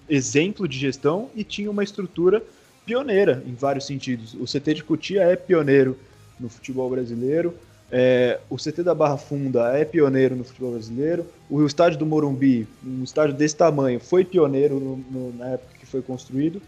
[0.10, 2.44] exemplo de gestão e tinha uma estrutura
[2.86, 4.34] pioneira em vários sentidos.
[4.34, 5.98] O CT de Cotia é pioneiro
[6.40, 7.54] no futebol brasileiro.
[7.90, 11.26] É, o CT da Barra Funda é pioneiro no futebol brasileiro.
[11.50, 15.86] O estádio do Morumbi, um estádio desse tamanho, foi pioneiro no, no, na época que
[15.86, 16.62] foi construído.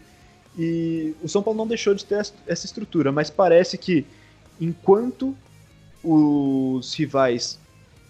[0.58, 4.06] E o São Paulo não deixou de ter essa estrutura, mas parece que
[4.60, 5.36] enquanto
[6.02, 7.58] os rivais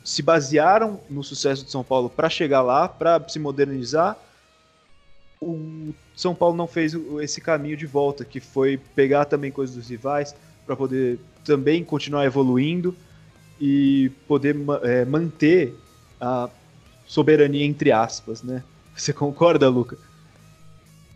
[0.05, 4.17] se basearam no sucesso de São Paulo para chegar lá, para se modernizar,
[5.41, 9.89] o São Paulo não fez esse caminho de volta, que foi pegar também coisas dos
[9.89, 12.97] rivais para poder também continuar evoluindo
[13.61, 15.75] e poder é, manter
[16.21, 16.49] a
[17.07, 18.63] soberania entre aspas, né?
[18.95, 19.99] Você concorda, Luca?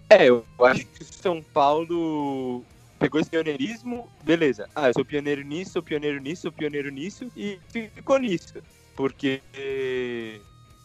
[0.09, 2.65] É, eu acho que São Paulo
[3.01, 4.69] pegou esse pioneirismo, beleza.
[4.75, 8.63] Ah, eu sou pioneiro nisso, sou pioneiro nisso, sou pioneiro nisso, e ficou nisso.
[8.95, 9.41] Porque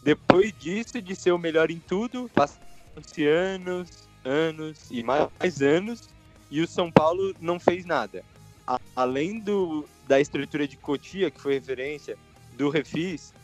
[0.02, 6.08] depois disso, de ser o melhor em tudo, passaram-se anos, anos e mais anos,
[6.50, 8.24] e o São Paulo não fez nada.
[8.66, 12.16] A, além do, da estrutura de Cotia, que foi referência,
[12.56, 13.34] do Refis,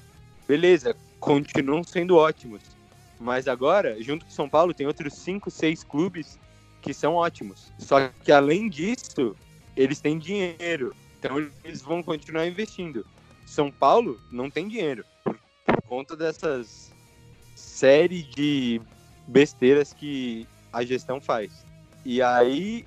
[0.48, 2.62] beleza, continuam sendo ótimos.
[3.20, 6.38] Mas agora, junto com São Paulo, tem outros 5, 6 clubes
[6.82, 7.72] que são ótimos.
[7.78, 9.34] Só que além disso,
[9.76, 10.94] eles têm dinheiro.
[11.18, 13.06] Então eles vão continuar investindo.
[13.46, 16.92] São Paulo não tem dinheiro por, por conta dessas
[17.54, 18.80] série de
[19.26, 21.64] besteiras que a gestão faz.
[22.04, 22.84] E aí,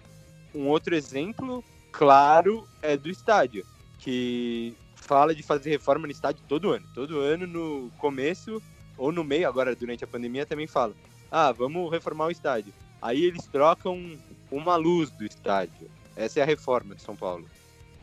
[0.53, 3.65] um outro exemplo claro é do estádio,
[3.99, 6.85] que fala de fazer reforma no estádio todo ano.
[6.93, 8.61] Todo ano, no começo
[8.97, 10.93] ou no meio, agora durante a pandemia, também fala:
[11.31, 12.73] ah, vamos reformar o estádio.
[13.05, 14.17] Aí eles trocam
[14.49, 15.91] uma luz do estádio.
[16.15, 17.47] Essa é a reforma de São Paulo.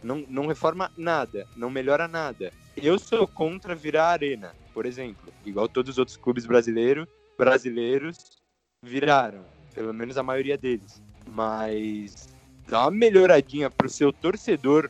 [0.01, 2.53] Não, não reforma nada, não melhora nada.
[2.77, 8.41] Eu sou contra virar arena, por exemplo, igual todos os outros clubes brasileiros, brasileiros
[8.81, 11.03] viraram, pelo menos a maioria deles.
[11.27, 12.29] Mas
[12.69, 14.89] dá uma melhoradinha pro seu torcedor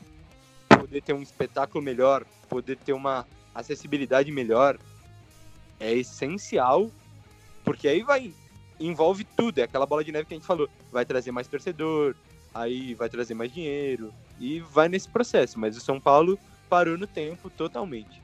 [0.69, 4.79] poder ter um espetáculo melhor, poder ter uma acessibilidade melhor,
[5.81, 6.91] é essencial,
[7.65, 8.35] porque aí vai
[8.79, 10.69] envolve tudo, é aquela bola de neve que a gente falou.
[10.91, 12.15] Vai trazer mais torcedor,
[12.55, 15.59] aí vai trazer mais dinheiro e vai nesse processo.
[15.59, 18.23] Mas o São Paulo parou no tempo totalmente.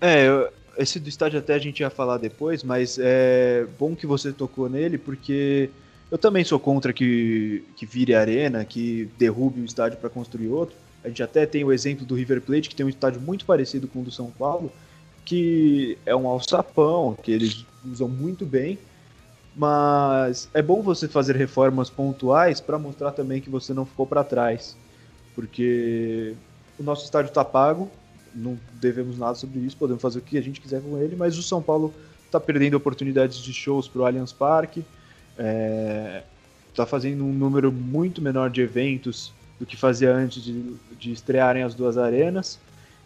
[0.00, 4.32] É, esse do estádio até a gente ia falar depois, mas é bom que você
[4.32, 5.70] tocou nele, porque
[6.10, 10.74] eu também sou contra que, que vire arena, que derrube um estádio para construir outro.
[11.04, 13.86] A gente até tem o exemplo do River Plate, que tem um estádio muito parecido
[13.86, 14.72] com o do São Paulo,
[15.30, 18.76] que é um alçapão, que eles usam muito bem,
[19.54, 24.24] mas é bom você fazer reformas pontuais para mostrar também que você não ficou para
[24.24, 24.76] trás,
[25.32, 26.34] porque
[26.76, 27.88] o nosso estádio está pago,
[28.34, 31.38] não devemos nada sobre isso, podemos fazer o que a gente quiser com ele, mas
[31.38, 31.94] o São Paulo
[32.26, 36.24] está perdendo oportunidades de shows para o Allianz Parque, está é,
[36.74, 41.62] tá fazendo um número muito menor de eventos do que fazia antes de, de estrearem
[41.62, 42.58] as duas arenas.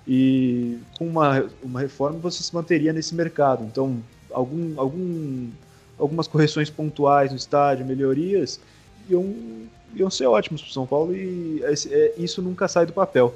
[0.06, 3.64] E com uma, uma reforma você se manteria nesse mercado.
[3.64, 5.48] Então, algum, algum,
[5.98, 8.60] algumas correções pontuais no estádio, melhorias,
[9.08, 9.34] iam,
[9.94, 13.34] iam ser ótimos para o São Paulo e é, isso nunca sai do papel.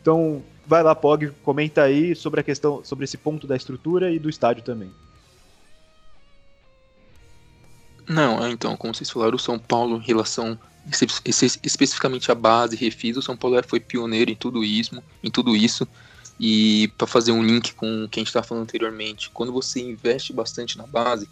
[0.00, 4.18] Então, vai lá, Pog, comenta aí sobre a questão, sobre esse ponto da estrutura e
[4.18, 4.90] do estádio também.
[8.08, 10.56] Não, é, então, como vocês falaram, o São Paulo, em relação
[10.90, 15.86] especificamente a base, refis, o São Paulo foi pioneiro em tudo isso, em tudo isso.
[16.38, 19.80] E para fazer um link com o que a gente estava falando anteriormente, quando você
[19.80, 21.28] investe bastante na base,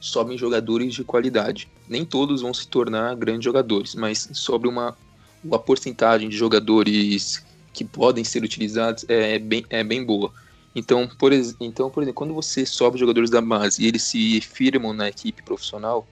[0.00, 1.68] sobem jogadores de qualidade.
[1.88, 4.96] Nem todos vão se tornar grandes jogadores, mas sobre uma,
[5.44, 10.32] uma porcentagem de jogadores que podem ser utilizados é bem, é bem boa.
[10.74, 14.92] Então por, então, por exemplo, quando você sobe jogadores da base e eles se firmam
[14.92, 16.06] na equipe profissional,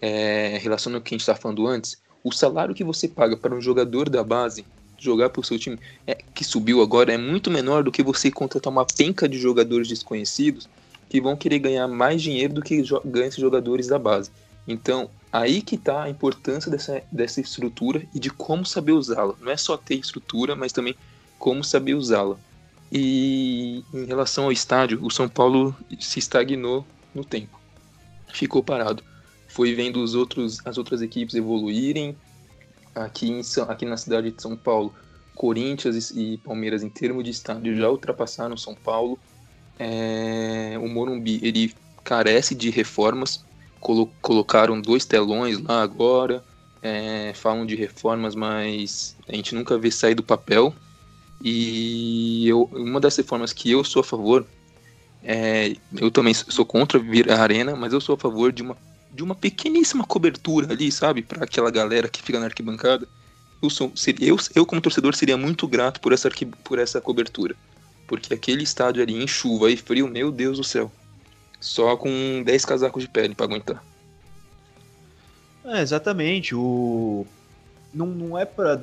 [0.00, 3.54] é, relacionando o que a gente estava falando antes, o salário que você paga para
[3.54, 4.64] um jogador da base
[4.98, 8.30] jogar para o seu time é, que subiu agora é muito menor do que você
[8.30, 10.68] contratar uma penca de jogadores desconhecidos
[11.08, 14.30] que vão querer ganhar mais dinheiro do que ganham esses jogadores da base.
[14.68, 19.34] Então, aí que está a importância dessa, dessa estrutura e de como saber usá-la.
[19.40, 20.94] Não é só ter estrutura, mas também
[21.36, 22.36] como saber usá-la.
[22.92, 27.58] E em relação ao estádio, o São Paulo se estagnou no tempo.
[28.32, 29.02] Ficou parado
[29.60, 32.16] foi vendo os outros, as outras equipes evoluírem.
[32.94, 34.94] Aqui, em, aqui na cidade de São Paulo,
[35.34, 39.18] Corinthians e Palmeiras, em termos de estádio, já ultrapassaram São Paulo.
[39.78, 43.44] É, o Morumbi ele carece de reformas.
[43.80, 46.42] Colo colocaram dois telões lá agora.
[46.80, 50.74] É, falam de reformas, mas a gente nunca vê sair do papel.
[51.44, 54.46] E eu, uma das reformas que eu sou a favor,
[55.22, 58.74] é, eu também sou contra vir a arena, mas eu sou a favor de uma,
[59.12, 61.22] de uma pequeníssima cobertura ali, sabe?
[61.22, 63.06] Para aquela galera que fica na arquibancada.
[63.62, 66.30] Eu, sou, eu, eu, como torcedor, seria muito grato por essa,
[66.64, 67.54] por essa cobertura.
[68.06, 70.90] Porque aquele estádio ali em chuva e frio, meu Deus do céu.
[71.60, 73.84] Só com 10 casacos de pele para aguentar.
[75.64, 76.54] É, exatamente.
[76.54, 77.26] O...
[77.92, 78.82] Não, não é para.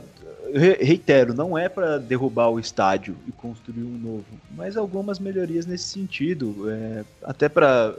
[0.53, 5.85] Reitero, não é para derrubar o estádio e construir um novo, mas algumas melhorias nesse
[5.85, 6.69] sentido.
[6.69, 7.03] É...
[7.23, 7.93] Até para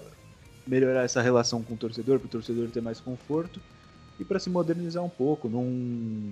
[0.69, 3.61] melhorar essa relação com o torcedor, para o torcedor ter mais conforto
[4.21, 5.49] e para se modernizar um pouco.
[5.49, 6.31] Num...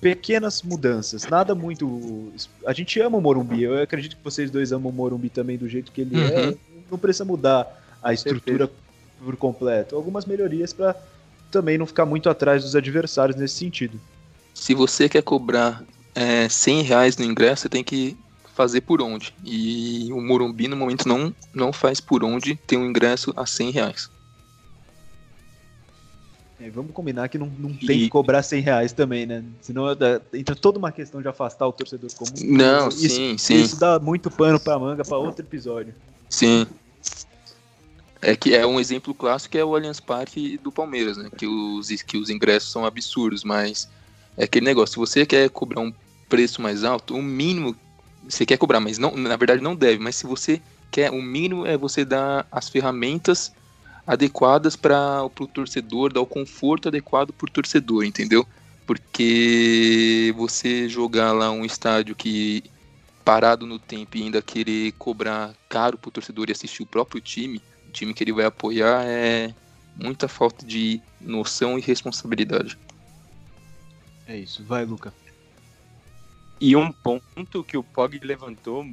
[0.00, 2.32] Pequenas mudanças, nada muito.
[2.66, 5.68] A gente ama o Morumbi, eu acredito que vocês dois amam o Morumbi também do
[5.68, 6.18] jeito que ele é.
[6.18, 6.50] uhum.
[6.50, 6.54] é.
[6.90, 8.70] Não precisa mudar a estrutura
[9.24, 9.94] por completo.
[9.94, 10.96] Algumas melhorias para
[11.50, 14.00] também não ficar muito atrás dos adversários nesse sentido.
[14.54, 18.16] Se você quer cobrar é, 100 reais no ingresso, você tem que
[18.54, 19.34] fazer por onde.
[19.44, 23.70] E o Morumbi, no momento, não, não faz por onde ter um ingresso a 100
[23.70, 24.10] reais.
[26.60, 27.86] É, vamos combinar que não, não e...
[27.86, 29.42] tem que cobrar 100 reais também, né?
[29.60, 29.86] Senão
[30.32, 32.32] entra toda uma questão de afastar o torcedor comum.
[32.40, 33.54] Não, isso, sim, sim.
[33.54, 35.92] Isso dá muito pano pra manga para outro episódio.
[36.28, 36.66] Sim.
[38.20, 41.28] É que é um exemplo clássico é o Allianz Parque do Palmeiras, né?
[41.36, 43.88] Que os, que os ingressos são absurdos, mas
[44.36, 45.92] é aquele negócio, se você quer cobrar um
[46.28, 47.76] preço mais alto, o mínimo
[48.28, 51.66] você quer cobrar, mas não, na verdade não deve, mas se você quer, o mínimo
[51.66, 53.52] é você dar as ferramentas
[54.06, 58.46] adequadas para o torcedor, dar o conforto adequado para o torcedor, entendeu?
[58.86, 62.64] Porque você jogar lá um estádio que
[63.24, 67.20] parado no tempo e ainda querer cobrar caro para o torcedor e assistir o próprio
[67.20, 69.54] time, time que ele vai apoiar é
[69.94, 72.78] muita falta de noção e responsabilidade.
[74.26, 75.12] É isso, vai, Luca.
[76.64, 78.86] E um ponto que o Pog levantou,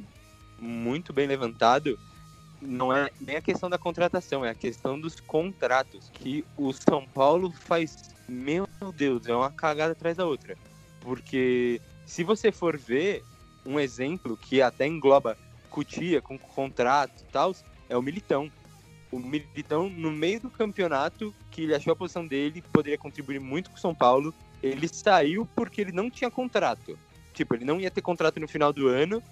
[0.58, 1.96] muito bem levantado,
[2.60, 6.10] não é nem a questão da contratação, é a questão dos contratos.
[6.12, 10.58] Que o São Paulo faz, meu Deus, é uma cagada atrás da outra.
[11.00, 13.22] Porque se você for ver
[13.64, 15.38] um exemplo que até engloba
[15.70, 17.54] Cutia com contrato e tal,
[17.88, 18.50] é o Militão
[19.12, 23.70] o Militão, no meio do campeonato, que ele achou a posição dele, poderia contribuir muito
[23.70, 26.98] com o São Paulo, ele saiu porque ele não tinha contrato.
[27.40, 29.22] Tipo, ele não ia ter contrato no final do ano,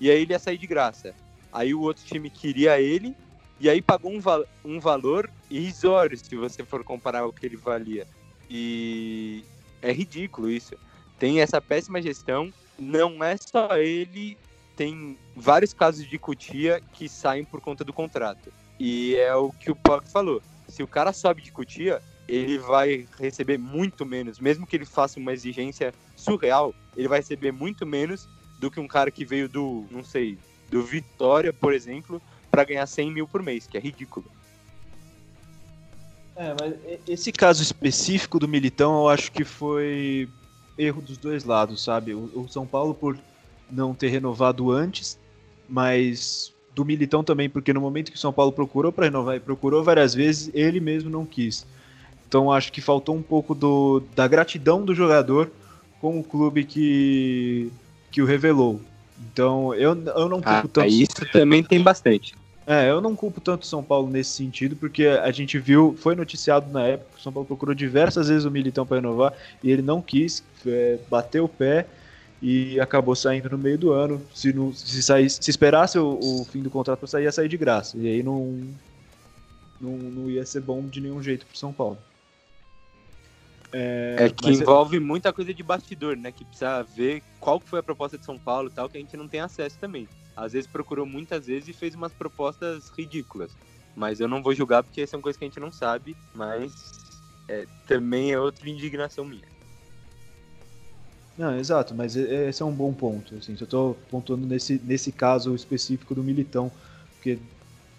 [0.00, 1.14] e aí ele ia sair de graça.
[1.52, 3.14] Aí o outro time queria ele,
[3.60, 7.58] e aí pagou um, val um valor irrisório, se você for comparar o que ele
[7.58, 8.06] valia.
[8.48, 9.44] E
[9.82, 10.76] é ridículo isso.
[11.18, 14.38] Tem essa péssima gestão, não é só ele,
[14.74, 18.50] tem vários casos de cutia que saem por conta do contrato.
[18.80, 20.40] E é o que o Puck falou.
[20.68, 24.40] Se o cara sobe de cutia, ele vai receber muito menos.
[24.40, 28.28] Mesmo que ele faça uma exigência surreal, ele vai receber muito menos
[28.58, 30.36] do que um cara que veio do, não sei,
[30.68, 34.26] do Vitória, por exemplo, para ganhar 100 mil por mês, que é ridículo.
[36.34, 36.74] É, mas
[37.06, 40.28] esse caso específico do Militão, eu acho que foi
[40.76, 42.14] erro dos dois lados, sabe?
[42.14, 43.18] O São Paulo por
[43.70, 45.18] não ter renovado antes,
[45.68, 49.40] mas do Militão também, porque no momento que o São Paulo procurou para renovar e
[49.40, 51.66] procurou várias vezes, ele mesmo não quis.
[52.28, 55.50] Então acho que faltou um pouco do, da gratidão do jogador
[56.00, 57.70] com o clube que,
[58.10, 58.80] que o revelou.
[59.32, 60.86] Então eu, eu não culpo ah, tanto.
[60.86, 62.34] Isso também tem bastante.
[62.70, 66.14] É, eu não culpo tanto o São Paulo nesse sentido, porque a gente viu, foi
[66.14, 69.32] noticiado na época, o São Paulo procurou diversas vezes o Militão para renovar
[69.64, 71.86] e ele não quis, é, bateu o pé
[72.42, 74.20] e acabou saindo no meio do ano.
[74.34, 77.48] Se, não, se, saísse, se esperasse o, o fim do contrato para sair, ia sair
[77.48, 77.96] de graça.
[77.96, 78.60] E aí não,
[79.80, 81.96] não, não ia ser bom de nenhum jeito para São Paulo.
[83.72, 85.00] É, é que envolve é...
[85.00, 86.32] muita coisa de bastidor, né?
[86.32, 89.16] Que precisa ver qual foi a proposta de São Paulo e tal, que a gente
[89.16, 90.08] não tem acesso também.
[90.36, 93.50] Às vezes procurou muitas vezes e fez umas propostas ridículas.
[93.94, 96.72] Mas eu não vou julgar porque são coisas que a gente não sabe, mas
[97.48, 99.58] é, também é outra indignação minha.
[101.36, 103.36] Não, exato, mas esse é um bom ponto.
[103.36, 106.70] Assim, eu estou pontuando nesse, nesse caso específico do Militão,
[107.14, 107.38] porque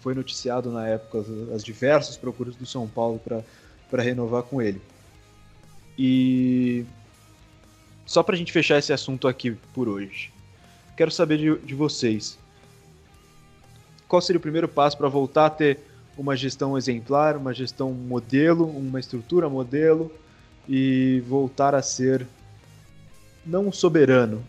[0.00, 3.18] foi noticiado na época as, as diversas procuras do São Paulo
[3.90, 4.80] para renovar com ele.
[6.02, 6.86] E
[8.06, 10.32] só para a gente fechar esse assunto aqui por hoje,
[10.96, 12.38] quero saber de, de vocês.
[14.08, 15.78] Qual seria o primeiro passo para voltar a ter
[16.16, 20.10] uma gestão exemplar, uma gestão modelo, uma estrutura modelo
[20.66, 22.26] e voltar a ser
[23.44, 24.42] não soberano,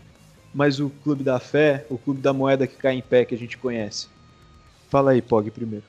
[0.54, 3.38] mas o clube da fé, o clube da moeda que cai em pé que a
[3.38, 4.08] gente conhece.
[4.88, 5.84] Fala aí, Pog, primeiro.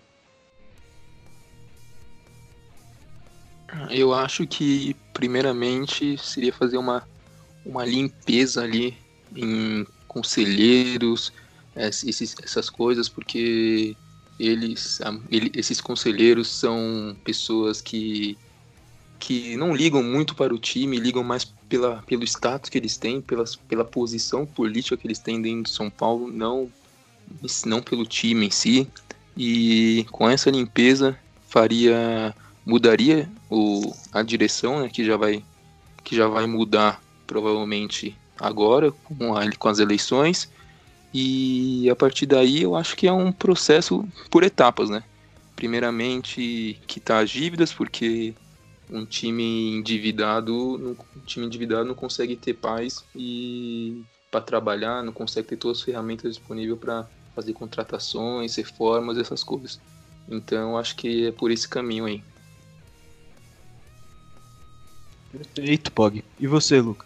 [3.90, 7.08] Eu acho que, primeiramente, seria fazer uma,
[7.66, 8.98] uma limpeza ali
[9.36, 11.32] em conselheiros,
[11.76, 13.96] esses, essas coisas, porque
[14.40, 15.00] eles,
[15.30, 18.38] ele, esses conselheiros são pessoas que,
[19.20, 23.22] que não ligam muito para o time, ligam mais pela, pelo status que eles têm,
[23.22, 26.70] pela, pela posição política que eles têm dentro de São Paulo, não,
[27.66, 28.88] não pelo time em si.
[29.36, 32.36] E com essa limpeza faria
[32.66, 35.44] mudaria o, a direção, né, que já vai
[36.04, 40.50] que já vai mudar provavelmente agora com, a, com as eleições
[41.14, 45.04] e a partir daí eu acho que é um processo por etapas, né?
[45.56, 48.34] Primeiramente quitar as dívidas, porque
[48.90, 55.48] um time endividado, um time endividado não consegue ter paz e para trabalhar, não consegue
[55.48, 59.80] ter todas as ferramentas disponíveis para fazer contratações, reformas, essas coisas.
[60.28, 62.24] Então acho que é por esse caminho aí.
[65.34, 66.24] Perfeito, Pog.
[66.40, 67.06] E você, Luca?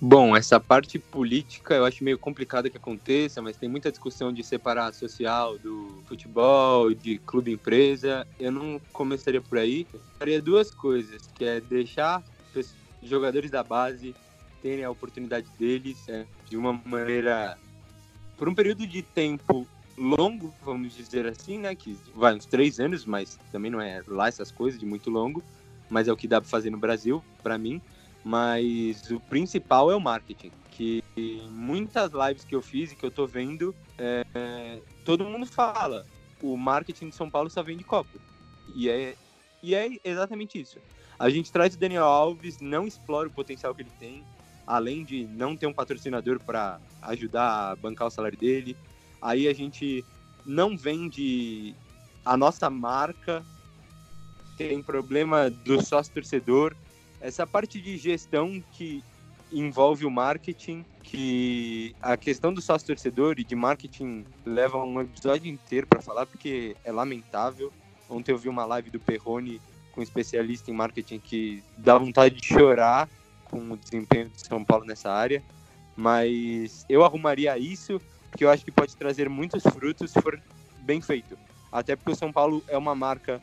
[0.00, 4.42] Bom, essa parte política eu acho meio complicada que aconteça, mas tem muita discussão de
[4.42, 8.26] separar social do futebol, de clube empresa.
[8.40, 9.86] Eu não começaria por aí.
[9.92, 12.22] Eu faria duas coisas, que é deixar
[13.02, 14.14] jogadores da base
[14.60, 17.56] terem a oportunidade deles é, de uma maneira
[18.36, 19.66] por um período de tempo
[19.96, 21.74] longo, vamos dizer assim, né?
[21.74, 25.42] Que vai uns três anos, mas também não é lá essas coisas de muito longo,
[25.88, 27.80] mas é o que dá para fazer no Brasil, para mim
[28.26, 30.50] mas o principal é o marketing.
[30.72, 31.00] Que
[31.48, 36.04] muitas lives que eu fiz e que eu tô vendo, é, todo mundo fala:
[36.42, 38.18] o marketing de São Paulo só vende copo.
[38.74, 39.14] E é,
[39.62, 40.80] e é exatamente isso.
[41.16, 44.24] A gente traz o Daniel Alves, não explora o potencial que ele tem,
[44.66, 48.76] além de não ter um patrocinador para ajudar a bancar o salário dele.
[49.20, 50.04] Aí a gente
[50.44, 51.74] não vende
[52.24, 53.44] a nossa marca,
[54.56, 56.74] tem problema do sócio torcedor
[57.20, 59.02] essa parte de gestão que
[59.52, 65.50] envolve o marketing, que a questão do sócio torcedor e de marketing leva um episódio
[65.50, 67.72] inteiro para falar, porque é lamentável.
[68.08, 69.60] Ontem eu vi uma live do Perrone
[69.92, 73.08] com um especialista em marketing que dá vontade de chorar
[73.44, 75.42] com o desempenho de São Paulo nessa área,
[75.96, 78.00] mas eu arrumaria isso,
[78.36, 80.38] porque eu acho que pode trazer muitos frutos se for
[80.80, 81.38] bem feito.
[81.72, 83.40] Até porque o São Paulo é uma marca,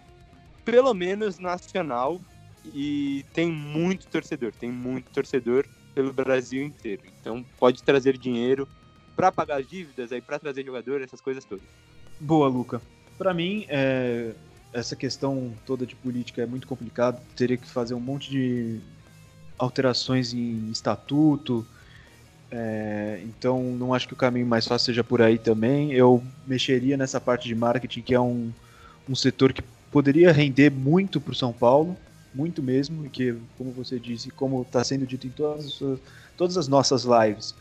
[0.63, 2.21] pelo menos nacional,
[2.63, 5.65] e tem muito torcedor, tem muito torcedor
[5.95, 7.01] pelo Brasil inteiro.
[7.19, 8.67] Então pode trazer dinheiro
[9.15, 11.65] para pagar as dívidas, aí para trazer jogador, essas coisas todas.
[12.19, 12.79] Boa, Luca.
[13.17, 14.35] Para mim, é,
[14.71, 17.19] essa questão toda de política é muito complicado.
[17.35, 18.79] Teria que fazer um monte de
[19.57, 21.65] alterações em estatuto.
[22.55, 25.91] É, então, não acho que o caminho mais fácil seja por aí também.
[25.91, 28.51] Eu mexeria nessa parte de marketing, que é um,
[29.09, 31.97] um setor que poderia render muito para o São Paulo
[32.33, 35.79] muito mesmo, e que, como você disse, como está sendo dito em todas,
[36.35, 37.53] todas as nossas lives,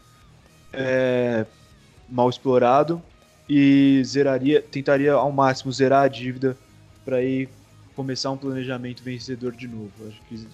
[0.72, 1.44] é
[2.08, 3.02] mal explorado
[3.48, 6.56] e zeraria, tentaria ao máximo zerar a dívida
[7.04, 7.50] para ir
[7.94, 9.90] começar um planejamento vencedor de novo.
[10.08, 10.46] Acho que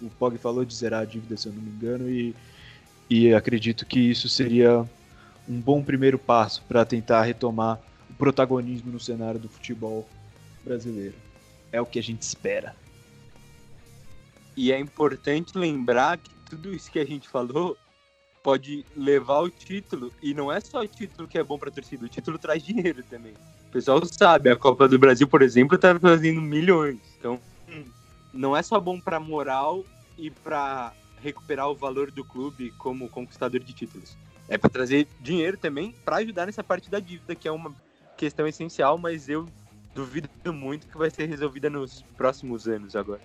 [0.00, 2.34] o Pog falou de zerar a dívida, se eu não me engano, e,
[3.12, 4.88] e acredito que isso seria
[5.46, 10.08] um bom primeiro passo para tentar retomar o protagonismo no cenário do futebol
[10.64, 11.14] brasileiro.
[11.70, 12.74] É o que a gente espera.
[14.56, 17.76] E é importante lembrar que tudo isso que a gente falou
[18.42, 20.10] pode levar o título.
[20.22, 22.62] E não é só o título que é bom para a torcida, o título traz
[22.62, 23.34] dinheiro também.
[23.68, 26.98] O pessoal sabe, a Copa do Brasil, por exemplo, está fazendo milhões.
[27.18, 27.38] Então,
[28.32, 29.84] não é só bom para moral
[30.16, 34.16] e para recuperar o valor do clube como conquistador de títulos.
[34.48, 37.74] É para trazer dinheiro também para ajudar nessa parte da dívida, que é uma
[38.16, 39.46] questão essencial, mas eu
[39.94, 43.20] duvido muito que vai ser resolvida nos próximos anos agora.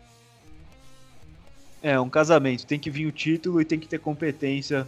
[1.82, 2.66] É, um casamento.
[2.66, 4.88] Tem que vir o título e tem que ter competência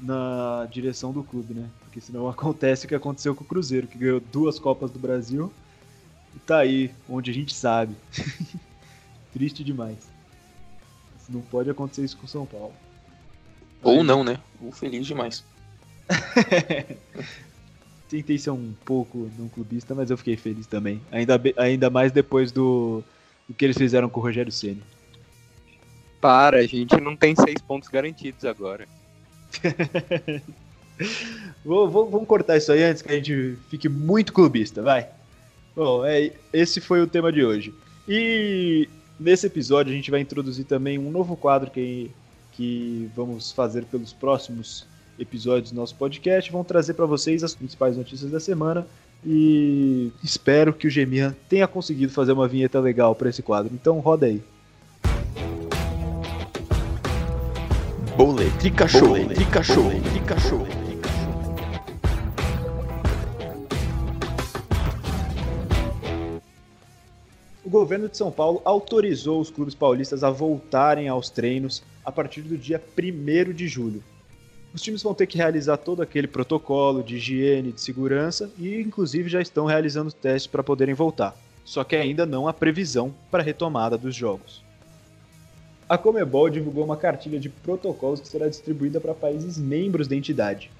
[0.00, 1.68] na direção do clube, né?
[1.80, 5.52] Porque senão acontece o que aconteceu com o Cruzeiro, que ganhou duas Copas do Brasil
[6.34, 7.94] e tá aí, onde a gente sabe.
[9.32, 10.17] Triste demais.
[11.28, 12.72] Não pode acontecer isso com o São Paulo.
[13.82, 14.38] Ou não, né?
[14.60, 15.44] Ou feliz demais.
[18.08, 21.00] Tentei ser um pouco não clubista, mas eu fiquei feliz também.
[21.12, 23.04] Ainda, ainda mais depois do,
[23.46, 24.82] do que eles fizeram com o Rogério Ceni.
[26.20, 28.88] Para, a gente não tem seis pontos garantidos agora.
[31.64, 35.08] vou, vou, vamos cortar isso aí antes que a gente fique muito clubista, vai.
[35.76, 37.72] Bom, é, esse foi o tema de hoje.
[38.08, 42.10] E nesse episódio a gente vai introduzir também um novo quadro que,
[42.52, 44.86] que vamos fazer pelos próximos
[45.18, 46.50] episódios do nosso podcast.
[46.50, 48.86] Vamos trazer para vocês as principais notícias da semana.
[49.26, 53.72] E espero que o Gemian tenha conseguido fazer uma vinheta legal para esse quadro.
[53.74, 54.40] Então roda aí.
[58.16, 60.77] Olê, trica show, trica show, trica show.
[67.68, 72.40] O governo de São Paulo autorizou os clubes paulistas a voltarem aos treinos a partir
[72.40, 74.02] do dia 1 de julho.
[74.72, 79.28] Os times vão ter que realizar todo aquele protocolo de higiene, de segurança e, inclusive,
[79.28, 81.36] já estão realizando testes para poderem voltar.
[81.62, 84.64] Só que ainda não há previsão para a retomada dos jogos.
[85.86, 90.70] A Comebol divulgou uma cartilha de protocolos que será distribuída para países membros da entidade.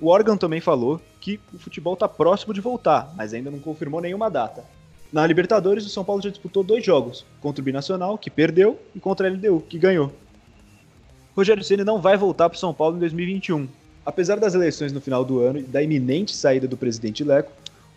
[0.00, 4.00] O órgão também falou que o futebol está próximo de voltar, mas ainda não confirmou
[4.00, 4.64] nenhuma data.
[5.14, 8.98] Na Libertadores, o São Paulo já disputou dois jogos, contra o Binacional, que perdeu, e
[8.98, 10.12] contra a LDU, que ganhou.
[11.36, 13.68] Rogério Ceni não vai voltar para o São Paulo em 2021.
[14.04, 17.52] Apesar das eleições no final do ano e da iminente saída do presidente Leco,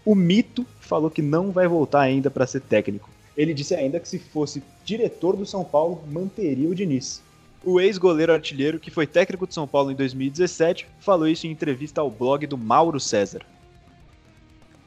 [0.05, 3.09] o mito falou que não vai voltar ainda para ser técnico.
[3.35, 7.23] Ele disse ainda que se fosse diretor do São Paulo, manteria o Diniz.
[7.65, 11.99] O ex-goleiro artilheiro, que foi técnico de São Paulo em 2017, falou isso em entrevista
[11.99, 13.41] ao blog do Mauro César.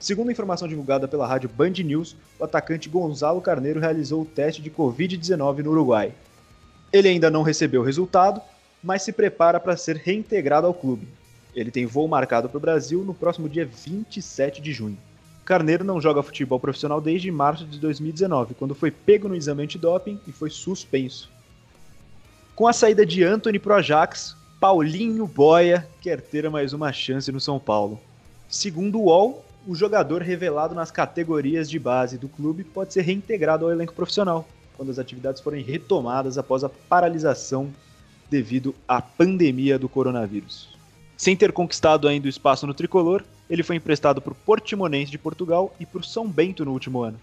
[0.00, 4.70] Segundo informação divulgada pela rádio Band News, o atacante Gonzalo Carneiro realizou o teste de
[4.70, 6.14] Covid-19 no Uruguai.
[6.90, 8.40] Ele ainda não recebeu o resultado,
[8.82, 11.06] mas se prepara para ser reintegrado ao clube.
[11.54, 14.96] Ele tem voo marcado para o Brasil no próximo dia 27 de junho.
[15.44, 20.18] Carneiro não joga futebol profissional desde março de 2019, quando foi pego no exame antidoping
[20.26, 21.28] e foi suspenso.
[22.56, 27.40] Com a saída de Anthony pro Ajax, Paulinho Boia quer ter mais uma chance no
[27.40, 28.00] São Paulo.
[28.48, 33.64] Segundo o UOL, o jogador revelado nas categorias de base do clube pode ser reintegrado
[33.64, 34.46] ao elenco profissional,
[34.76, 37.70] quando as atividades forem retomadas após a paralisação
[38.30, 40.68] devido à pandemia do coronavírus.
[41.16, 45.18] Sem ter conquistado ainda o espaço no tricolor, ele foi emprestado para o Portimonense de
[45.18, 47.20] Portugal e para o São Bento no último ano.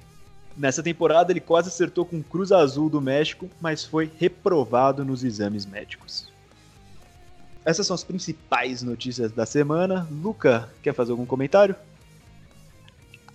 [0.56, 5.24] Nessa temporada, ele quase acertou com o Cruz Azul do México, mas foi reprovado nos
[5.24, 6.28] exames médicos.
[7.64, 10.08] Essas são as principais notícias da semana.
[10.12, 11.76] Luca, quer fazer algum comentário?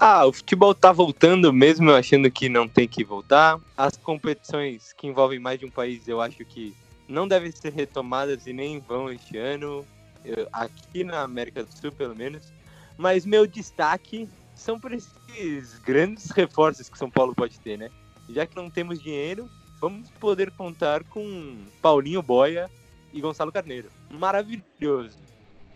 [0.05, 3.61] Ah, o futebol tá voltando mesmo eu achando que não tem que voltar.
[3.77, 6.75] As competições que envolvem mais de um país eu acho que
[7.07, 9.87] não devem ser retomadas e nem vão este ano,
[10.25, 12.53] eu, aqui na América do Sul pelo menos.
[12.99, 17.89] Mas meu destaque são por esses grandes reforços que São Paulo pode ter, né?
[18.29, 19.49] Já que não temos dinheiro,
[19.81, 22.69] vamos poder contar com Paulinho Boia
[23.13, 23.89] e Gonçalo Carneiro.
[24.11, 25.17] Maravilhoso.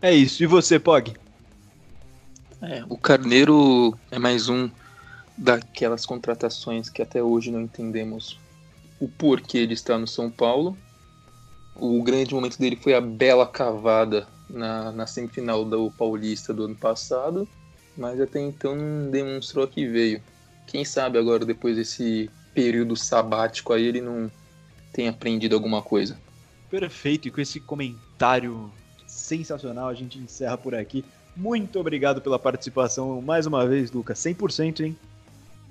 [0.02, 0.42] É isso.
[0.42, 1.14] E você, Pog?
[2.62, 4.70] É, o Carneiro é mais um
[5.36, 8.38] daquelas contratações que até hoje não entendemos
[8.98, 10.76] o porquê ele está no São Paulo.
[11.74, 16.74] O grande momento dele foi a bela cavada na, na semifinal do Paulista do ano
[16.74, 17.46] passado,
[17.96, 20.22] mas até então não demonstrou que veio.
[20.66, 24.30] Quem sabe agora, depois desse período sabático aí, ele não
[24.92, 26.18] tem aprendido alguma coisa.
[26.70, 28.72] Perfeito, e com esse comentário
[29.06, 31.04] sensacional a gente encerra por aqui.
[31.36, 34.18] Muito obrigado pela participação mais uma vez, Lucas.
[34.18, 34.96] 100%, hein?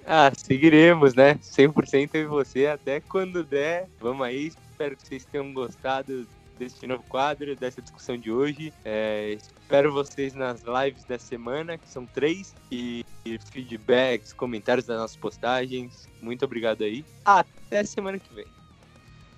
[0.05, 1.35] Ah, seguiremos, né?
[1.35, 3.89] 100% eu e você até quando der.
[3.99, 4.51] Vamos aí.
[4.71, 6.27] Espero que vocês tenham gostado
[6.59, 8.71] deste novo quadro, dessa discussão de hoje.
[8.83, 14.97] É, espero vocês nas lives da semana, que são três, e, e feedbacks, comentários das
[14.97, 16.07] nossas postagens.
[16.21, 17.03] Muito obrigado aí.
[17.23, 18.45] Até semana que vem.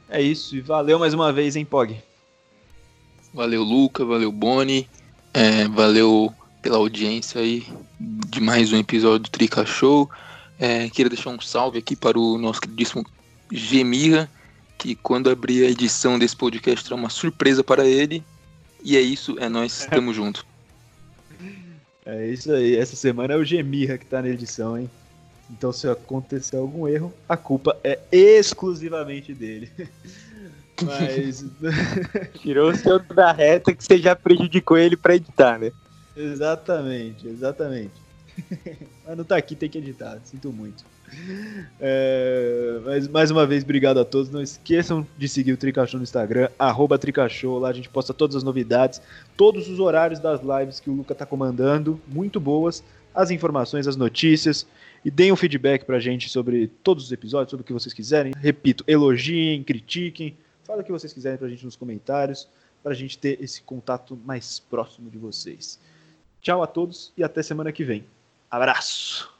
[0.09, 1.97] É isso, e valeu mais uma vez, hein, Pog?
[3.33, 4.87] Valeu, Luca, valeu, Boni.
[5.39, 6.33] É, valeu
[6.63, 7.63] pela audiência aí
[7.99, 10.09] de mais um episódio do Trica Show.
[10.59, 13.05] É, queria deixar um salve aqui para o nosso queridíssimo
[13.51, 14.27] Gemira,
[14.79, 18.23] que quando abrir a edição desse podcast terá uma surpresa para ele.
[18.83, 20.43] E é isso, é nós, estamos junto.
[22.03, 24.89] É isso aí, essa semana é o Gemirra que tá na edição, hein?
[25.51, 29.71] Então se acontecer algum erro, a culpa é exclusivamente dele.
[30.83, 31.45] Mas.
[32.39, 35.71] Tirou o seu da reta que você já prejudicou ele pra editar, né?
[36.15, 37.91] exatamente, exatamente.
[39.05, 40.83] Mas não tá aqui, tem que editar, sinto muito.
[41.79, 44.29] É, mas mais uma vez, obrigado a todos.
[44.29, 47.57] Não esqueçam de seguir o Tricachou no Instagram, arroba Tricachou.
[47.59, 49.01] Lá a gente posta todas as novidades,
[49.35, 52.83] todos os horários das lives que o Luca tá comandando, muito boas,
[53.15, 54.67] as informações, as notícias.
[55.05, 58.33] E deem um feedback pra gente sobre todos os episódios, sobre o que vocês quiserem.
[58.37, 60.35] Repito, elogiem, critiquem,
[60.67, 62.49] Fala o que vocês quiserem pra gente nos comentários,
[62.83, 65.79] pra gente ter esse contato mais próximo de vocês.
[66.41, 68.05] Tchau a todos e até semana que vem.
[68.51, 69.36] Abraço!